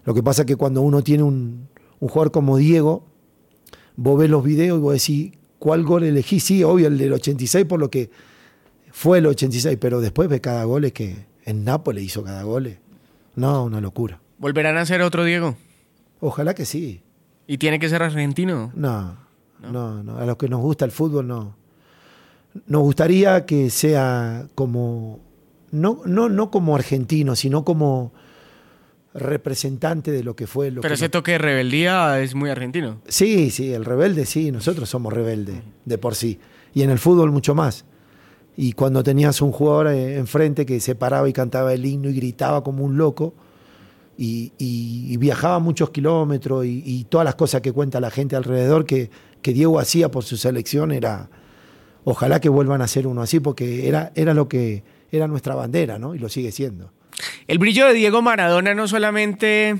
Lo 0.03 0.13
que 0.13 0.21
pasa 0.21 0.41
es 0.41 0.45
que 0.45 0.57
cuando 0.57 0.81
uno 0.81 1.03
tiene 1.03 1.23
un, 1.23 1.69
un 2.01 2.09
jugador 2.09 2.33
como 2.33 2.57
Diego, 2.57 3.05
vos 3.95 4.19
ves 4.19 4.29
los 4.29 4.43
videos 4.43 4.77
y 4.77 4.81
vos 4.81 4.91
decís, 4.91 5.31
¿cuál 5.57 5.85
gol 5.85 6.03
elegí? 6.03 6.41
Sí, 6.41 6.65
obvio, 6.65 6.87
el 6.87 6.97
del 6.97 7.13
86 7.13 7.63
por 7.63 7.79
lo 7.79 7.89
que 7.89 8.09
fue 9.01 9.17
el 9.17 9.25
86, 9.25 9.79
pero 9.81 9.99
después 9.99 10.29
ve 10.29 10.41
cada 10.41 10.63
gol 10.63 10.91
que 10.91 11.25
en 11.45 11.65
Nápoles 11.65 12.03
hizo 12.03 12.23
cada 12.23 12.43
gol. 12.43 12.77
No, 13.35 13.63
una 13.63 13.81
locura. 13.81 14.21
¿Volverán 14.37 14.77
a 14.77 14.85
ser 14.85 15.01
otro 15.01 15.23
Diego? 15.23 15.57
Ojalá 16.19 16.53
que 16.53 16.65
sí. 16.65 17.01
¿Y 17.47 17.57
tiene 17.57 17.79
que 17.79 17.89
ser 17.89 18.03
argentino? 18.03 18.71
No, 18.75 19.17
no, 19.59 20.03
no, 20.03 20.19
A 20.19 20.25
los 20.27 20.37
que 20.37 20.47
nos 20.47 20.61
gusta 20.61 20.85
el 20.85 20.91
fútbol, 20.91 21.27
no. 21.27 21.55
Nos 22.67 22.83
gustaría 22.83 23.47
que 23.47 23.71
sea 23.71 24.45
como, 24.53 25.19
no, 25.71 26.01
no, 26.05 26.29
no 26.29 26.51
como 26.51 26.75
argentino, 26.75 27.35
sino 27.35 27.65
como 27.65 28.13
representante 29.15 30.11
de 30.11 30.23
lo 30.23 30.35
que 30.35 30.45
fue. 30.45 30.69
Lo 30.69 30.81
Pero 30.81 30.91
que 30.91 30.95
ese 30.95 31.09
toque 31.09 31.31
de 31.31 31.37
rebeldía 31.39 32.21
es 32.21 32.35
muy 32.35 32.51
argentino. 32.51 33.01
Sí, 33.07 33.49
sí, 33.49 33.73
el 33.73 33.83
rebelde 33.83 34.27
sí, 34.27 34.51
nosotros 34.51 34.87
somos 34.87 35.11
rebeldes 35.11 35.63
de 35.85 35.97
por 35.97 36.13
sí. 36.13 36.39
Y 36.75 36.83
en 36.83 36.91
el 36.91 36.99
fútbol 36.99 37.31
mucho 37.31 37.55
más. 37.55 37.85
Y 38.57 38.73
cuando 38.73 39.03
tenías 39.03 39.41
un 39.41 39.51
jugador 39.51 39.87
eh, 39.87 40.17
enfrente 40.17 40.65
que 40.65 40.79
se 40.79 40.95
paraba 40.95 41.27
y 41.29 41.33
cantaba 41.33 41.73
el 41.73 41.85
himno 41.85 42.09
y 42.09 42.13
gritaba 42.13 42.63
como 42.63 42.83
un 42.83 42.97
loco, 42.97 43.33
y, 44.17 45.17
viajaba 45.17 45.59
muchos 45.59 45.89
kilómetros 45.89 46.65
y, 46.65 47.05
todas 47.09 47.25
las 47.25 47.35
cosas 47.35 47.61
que 47.61 47.71
cuenta 47.71 47.99
la 47.99 48.11
gente 48.11 48.35
alrededor 48.35 48.85
que, 48.85 49.09
que 49.41 49.53
Diego 49.53 49.79
hacía 49.79 50.11
por 50.11 50.23
su 50.23 50.37
selección 50.37 50.91
era, 50.91 51.29
ojalá 52.03 52.39
que 52.39 52.49
vuelvan 52.49 52.81
a 52.81 52.87
ser 52.87 53.07
uno 53.07 53.21
así, 53.21 53.39
porque 53.39 53.87
era, 53.87 54.11
era 54.15 54.33
lo 54.33 54.47
que 54.47 54.83
era 55.11 55.27
nuestra 55.27 55.55
bandera, 55.55 55.97
¿no? 55.97 56.15
Y 56.15 56.19
lo 56.19 56.29
sigue 56.29 56.51
siendo. 56.51 56.91
El 57.47 57.57
brillo 57.57 57.87
de 57.87 57.93
Diego 57.93 58.21
Maradona 58.21 58.73
no 58.73 58.87
solamente 58.87 59.77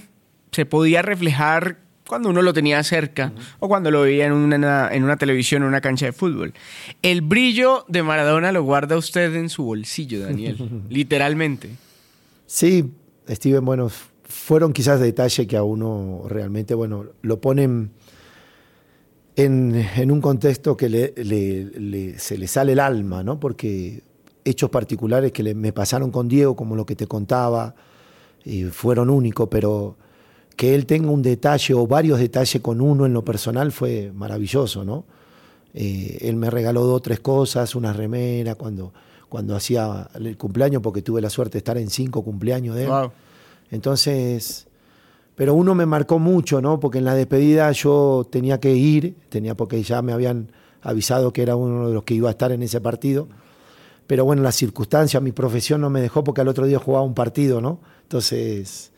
se 0.52 0.66
podía 0.66 1.02
reflejar 1.02 1.81
cuando 2.12 2.28
uno 2.30 2.42
lo 2.42 2.52
tenía 2.52 2.84
cerca 2.84 3.32
o 3.60 3.70
cuando 3.70 3.90
lo 3.90 4.02
veía 4.02 4.26
en 4.26 4.34
una, 4.34 4.90
en 4.92 5.06
una 5.06 5.16
televisión 5.16 5.62
o 5.62 5.66
en 5.66 5.70
una 5.70 5.80
cancha 5.80 6.08
de 6.08 6.12
fútbol. 6.12 6.54
El 7.02 7.22
brillo 7.22 7.86
de 7.88 8.04
Maradona 8.04 8.52
lo 8.52 8.64
guarda 8.64 8.98
usted 8.98 9.34
en 9.34 9.48
su 9.48 9.64
bolsillo, 9.64 10.20
Daniel. 10.20 10.58
literalmente. 10.90 11.70
Sí, 12.48 12.92
Steven, 13.30 13.64
bueno, 13.64 13.90
fueron 14.26 14.74
quizás 14.74 15.00
detalles 15.00 15.48
que 15.48 15.56
a 15.56 15.64
uno 15.64 16.24
realmente, 16.28 16.74
bueno, 16.74 17.06
lo 17.22 17.40
ponen 17.40 17.92
en, 19.38 19.88
en 19.96 20.12
un 20.12 20.20
contexto 20.20 20.76
que 20.76 20.90
le- 20.90 21.14
le- 21.16 21.64
le- 21.80 22.20
se 22.20 22.38
le 22.38 22.48
sale 22.48 22.74
el 22.74 22.82
alma, 22.82 23.24
¿no? 23.24 23.40
Porque 23.40 24.04
hechos 24.44 24.70
particulares 24.70 25.32
que 25.32 25.54
me 25.56 25.72
pasaron 25.72 26.12
con 26.12 26.28
Diego, 26.28 26.58
como 26.58 26.76
lo 26.76 26.86
que 26.86 26.98
te 26.98 27.08
contaba, 27.08 27.74
y 28.44 28.64
fueron 28.66 29.10
únicos, 29.10 29.48
pero 29.50 29.96
que 30.62 30.76
él 30.76 30.86
tenga 30.86 31.10
un 31.10 31.24
detalle 31.24 31.74
o 31.74 31.88
varios 31.88 32.20
detalles 32.20 32.62
con 32.62 32.82
uno 32.82 33.08
en 33.08 33.14
lo 33.14 33.26
personal 33.26 33.72
fue 33.72 34.12
maravilloso, 34.14 34.86
¿no? 34.86 35.06
Eh, 35.74 36.20
él 36.22 36.36
me 36.36 36.52
regaló 36.52 36.84
dos 36.84 36.98
o 36.98 37.00
tres 37.00 37.20
cosas, 37.20 37.74
una 37.74 37.94
remera 37.94 38.54
cuando, 38.54 38.94
cuando 39.28 39.56
hacía 39.56 40.08
el 40.14 40.38
cumpleaños, 40.38 40.84
porque 40.84 41.02
tuve 41.02 41.20
la 41.20 41.32
suerte 41.32 41.54
de 41.54 41.58
estar 41.58 41.80
en 41.80 41.90
cinco 41.90 42.24
cumpleaños 42.24 42.76
de 42.76 42.84
él. 42.84 42.90
Wow. 42.90 43.12
Entonces, 43.72 44.68
pero 45.34 45.56
uno 45.56 45.74
me 45.74 45.88
marcó 45.88 46.20
mucho, 46.20 46.62
¿no? 46.62 46.80
Porque 46.80 47.00
en 47.00 47.06
la 47.06 47.16
despedida 47.16 47.72
yo 47.72 48.28
tenía 48.30 48.60
que 48.60 48.76
ir, 48.76 49.16
tenía 49.30 49.58
porque 49.58 49.82
ya 49.82 50.04
me 50.04 50.14
habían 50.14 50.52
avisado 50.84 51.34
que 51.34 51.42
era 51.42 51.56
uno 51.56 51.88
de 51.88 51.96
los 51.96 52.04
que 52.04 52.14
iba 52.14 52.30
a 52.30 52.34
estar 52.34 52.52
en 52.52 52.62
ese 52.62 52.80
partido. 52.80 53.28
Pero 54.06 54.26
bueno, 54.26 54.44
las 54.44 54.58
circunstancias, 54.58 55.24
mi 55.24 55.32
profesión 55.32 55.82
no 55.82 55.90
me 55.90 56.02
dejó 56.02 56.24
porque 56.24 56.42
al 56.42 56.50
otro 56.50 56.68
día 56.68 56.78
jugaba 56.78 57.04
un 57.04 57.16
partido, 57.16 57.62
¿no? 57.62 57.80
Entonces, 58.04 58.91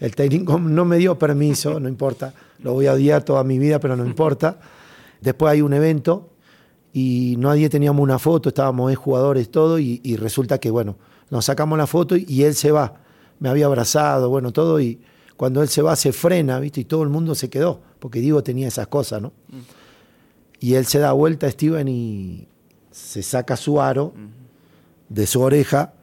el 0.00 0.14
técnico 0.14 0.58
no 0.58 0.84
me 0.84 0.98
dio 0.98 1.18
permiso, 1.18 1.78
no 1.80 1.88
importa, 1.88 2.34
lo 2.60 2.72
voy 2.72 2.86
a 2.86 2.92
odiar 2.92 3.22
toda 3.22 3.44
mi 3.44 3.58
vida, 3.58 3.78
pero 3.78 3.96
no 3.96 4.04
importa. 4.04 4.58
Después 5.20 5.52
hay 5.52 5.62
un 5.62 5.72
evento 5.72 6.30
y 6.92 7.36
nadie 7.38 7.68
teníamos 7.68 8.02
una 8.02 8.18
foto, 8.18 8.48
estábamos 8.50 8.92
eh, 8.92 8.94
jugadores, 8.94 9.50
todo, 9.50 9.78
y, 9.78 10.00
y 10.02 10.16
resulta 10.16 10.58
que, 10.58 10.70
bueno, 10.70 10.96
nos 11.30 11.44
sacamos 11.46 11.78
la 11.78 11.86
foto 11.86 12.16
y, 12.16 12.24
y 12.28 12.42
él 12.42 12.54
se 12.54 12.70
va. 12.70 13.00
Me 13.38 13.48
había 13.48 13.66
abrazado, 13.66 14.28
bueno, 14.28 14.52
todo, 14.52 14.80
y 14.80 15.00
cuando 15.36 15.62
él 15.62 15.68
se 15.68 15.82
va 15.82 15.96
se 15.96 16.12
frena, 16.12 16.60
¿viste? 16.60 16.82
Y 16.82 16.84
todo 16.84 17.02
el 17.02 17.08
mundo 17.08 17.34
se 17.34 17.50
quedó, 17.50 17.80
porque 17.98 18.20
Diego 18.20 18.42
tenía 18.42 18.68
esas 18.68 18.86
cosas, 18.86 19.20
¿no? 19.20 19.32
Y 20.60 20.74
él 20.74 20.86
se 20.86 20.98
da 20.98 21.12
vuelta, 21.12 21.50
Steven, 21.50 21.88
y 21.88 22.46
se 22.90 23.22
saca 23.22 23.56
su 23.56 23.80
aro 23.80 24.14
de 25.08 25.26
su 25.26 25.40
oreja 25.40 25.94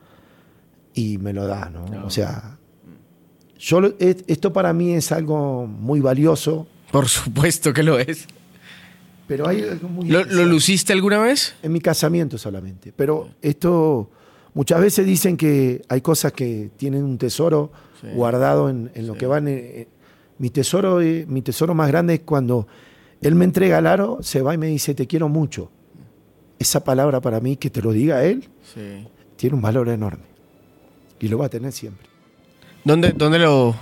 y 0.93 1.17
me 1.17 1.31
lo 1.31 1.47
da, 1.47 1.69
¿no? 1.69 2.05
O 2.05 2.09
sea, 2.09 2.57
yo 3.61 3.79
esto 3.99 4.51
para 4.51 4.73
mí 4.73 4.93
es 4.93 5.11
algo 5.11 5.67
muy 5.67 5.99
valioso, 6.01 6.65
Por 6.91 7.07
supuesto 7.07 7.71
que 7.73 7.83
lo 7.83 7.99
es. 7.99 8.25
pero 9.27 9.47
hay 9.47 9.61
algo 9.61 9.87
muy 9.87 10.07
¿Lo, 10.09 10.23
luciste 10.25 10.91
alguna 10.93 11.19
vez? 11.19 11.53
En 11.61 11.71
mi 11.71 11.79
casamiento 11.79 12.37
solamente. 12.37 12.91
Pero 12.95 13.29
esto, 13.41 14.09
muchas 14.55 14.81
veces 14.81 15.05
dicen 15.05 15.37
que 15.37 15.83
hay 15.89 16.01
cosas 16.01 16.33
que 16.33 16.71
tienen 16.75 17.03
un 17.03 17.17
tesoro 17.17 17.71
guardado 18.15 18.69
en, 18.69 18.89
en 18.95 19.05
lo 19.07 19.13
que 19.13 19.27
van. 19.27 19.47
eh, 19.47 19.87
mi, 20.39 20.49
tesoro, 20.49 20.99
eh, 21.01 21.25
mi 21.29 21.43
tesoro 21.43 21.75
más 21.75 21.87
grande 21.87 22.15
es 22.15 22.19
cuando 22.21 22.67
él 23.21 23.35
me 23.35 23.45
entrega 23.45 23.77
el 23.77 23.85
aro, 23.85 24.17
se 24.21 24.41
va 24.41 24.55
y 24.55 24.57
me 24.57 24.67
dice, 24.67 24.95
te 24.95 25.05
quiero 25.05 25.29
mucho. 25.29 25.69
Esa 26.57 26.83
palabra 26.83 27.21
para 27.21 27.39
mí, 27.39 27.57
que 27.57 27.69
te 27.69 27.81
lo 27.81 27.91
diga 27.91 28.23
él, 28.23 28.49
Sí. 28.73 29.07
tiene 29.35 29.55
un 29.55 29.61
valor 29.61 29.87
enorme. 29.89 30.25
Y 31.19 31.27
lo 31.27 31.37
va 31.37 31.45
a 31.45 31.49
tener 31.49 31.71
siempre. 31.71 32.07
¿Dónde, 32.83 33.13
dónde 33.15 33.39
lo, 33.39 33.75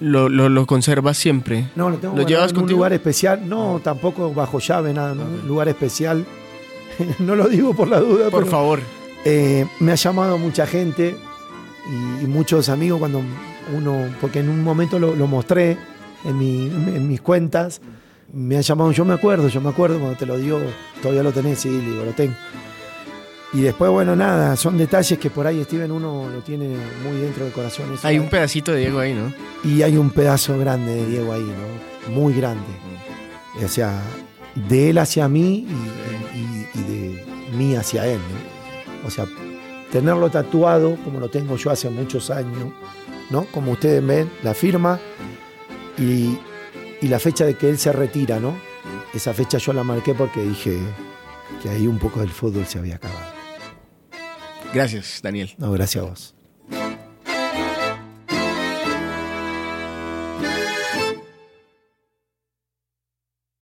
lo, 0.00 0.28
lo- 0.28 0.48
lo 0.48 0.66
conservas 0.66 1.16
siempre? 1.16 1.68
No, 1.76 1.90
lo 1.90 1.96
tengo 1.96 2.16
¿Lo 2.16 2.26
llevas 2.26 2.52
en 2.52 2.58
un 2.58 2.70
lugar 2.70 2.92
especial. 2.92 3.48
No, 3.48 3.80
tampoco 3.82 4.32
bajo 4.32 4.58
llave, 4.58 4.92
nada. 4.92 5.14
¿no? 5.14 5.22
Un 5.24 5.48
lugar 5.48 5.68
especial. 5.68 6.24
no 7.20 7.34
lo 7.34 7.48
digo 7.48 7.74
por 7.74 7.88
la 7.88 8.00
duda. 8.00 8.30
Por 8.30 8.40
pero- 8.44 8.50
favor. 8.50 8.80
Eh, 9.26 9.66
me 9.80 9.92
ha 9.92 9.94
llamado 9.94 10.36
mucha 10.36 10.66
gente 10.66 11.16
y, 11.90 12.24
y 12.24 12.26
muchos 12.26 12.68
amigos 12.68 12.98
cuando 12.98 13.22
uno, 13.74 14.06
porque 14.20 14.40
en 14.40 14.50
un 14.50 14.62
momento 14.62 14.98
lo, 14.98 15.16
lo 15.16 15.26
mostré 15.26 15.78
en, 16.26 16.36
mi- 16.38 16.66
en 16.66 17.08
mis 17.08 17.22
cuentas, 17.22 17.80
me 18.32 18.56
han 18.56 18.62
llamado, 18.62 18.92
yo 18.92 19.04
me 19.06 19.14
acuerdo, 19.14 19.48
yo 19.48 19.62
me 19.62 19.70
acuerdo 19.70 19.98
cuando 19.98 20.18
te 20.18 20.26
lo 20.26 20.36
dio, 20.36 20.60
todavía 21.00 21.22
lo 21.22 21.32
tenés, 21.32 21.58
sí, 21.60 21.70
digo, 21.70 22.04
lo 22.04 22.12
tengo. 22.12 22.34
Y 23.54 23.60
después, 23.60 23.88
bueno, 23.90 24.16
nada, 24.16 24.56
son 24.56 24.76
detalles 24.76 25.16
que 25.18 25.30
por 25.30 25.46
ahí 25.46 25.62
Steven 25.62 25.92
uno 25.92 26.28
lo 26.28 26.40
tiene 26.40 26.76
muy 27.04 27.18
dentro 27.20 27.44
del 27.44 27.52
corazón. 27.52 27.94
eso. 27.94 28.06
Hay 28.06 28.18
un 28.18 28.28
pedacito 28.28 28.72
de 28.72 28.80
Diego 28.80 28.98
ahí, 28.98 29.14
¿no? 29.14 29.32
Y 29.62 29.82
hay 29.82 29.96
un 29.96 30.10
pedazo 30.10 30.58
grande 30.58 30.92
de 30.94 31.06
Diego 31.06 31.32
ahí, 31.32 31.42
¿no? 32.08 32.12
Muy 32.14 32.34
grande. 32.34 32.64
O 33.64 33.68
sea, 33.68 34.02
de 34.68 34.90
él 34.90 34.98
hacia 34.98 35.28
mí 35.28 35.66
y, 36.34 36.36
y- 36.38 36.68
y 36.74 36.82
de 36.82 37.24
mí 37.56 37.76
hacia 37.76 38.06
él, 38.06 38.18
¿no? 38.18 39.06
O 39.06 39.10
sea, 39.10 39.26
tenerlo 39.92 40.28
tatuado, 40.30 40.96
como 41.04 41.20
lo 41.20 41.28
tengo 41.28 41.56
yo 41.56 41.70
hace 41.70 41.88
muchos 41.90 42.30
años, 42.30 42.72
¿no? 43.30 43.44
Como 43.52 43.72
ustedes 43.72 44.04
ven, 44.04 44.28
la 44.42 44.54
firma 44.54 44.98
y, 45.96 46.36
y 47.00 47.06
la 47.08 47.20
fecha 47.20 47.44
de 47.44 47.54
que 47.54 47.68
él 47.70 47.78
se 47.78 47.92
retira, 47.92 48.40
¿no? 48.40 48.56
Esa 49.12 49.32
fecha 49.32 49.58
yo 49.58 49.72
la 49.72 49.84
marqué 49.84 50.12
porque 50.14 50.42
dije 50.42 50.76
que 51.62 51.68
ahí 51.70 51.86
un 51.86 51.98
poco 52.00 52.18
del 52.18 52.30
fútbol 52.30 52.66
se 52.66 52.78
había 52.80 52.96
acabado. 52.96 53.33
Gracias, 54.74 55.20
Daniel. 55.22 55.54
No, 55.58 55.70
gracias 55.72 56.04
a 56.04 56.08
vos. 56.08 56.33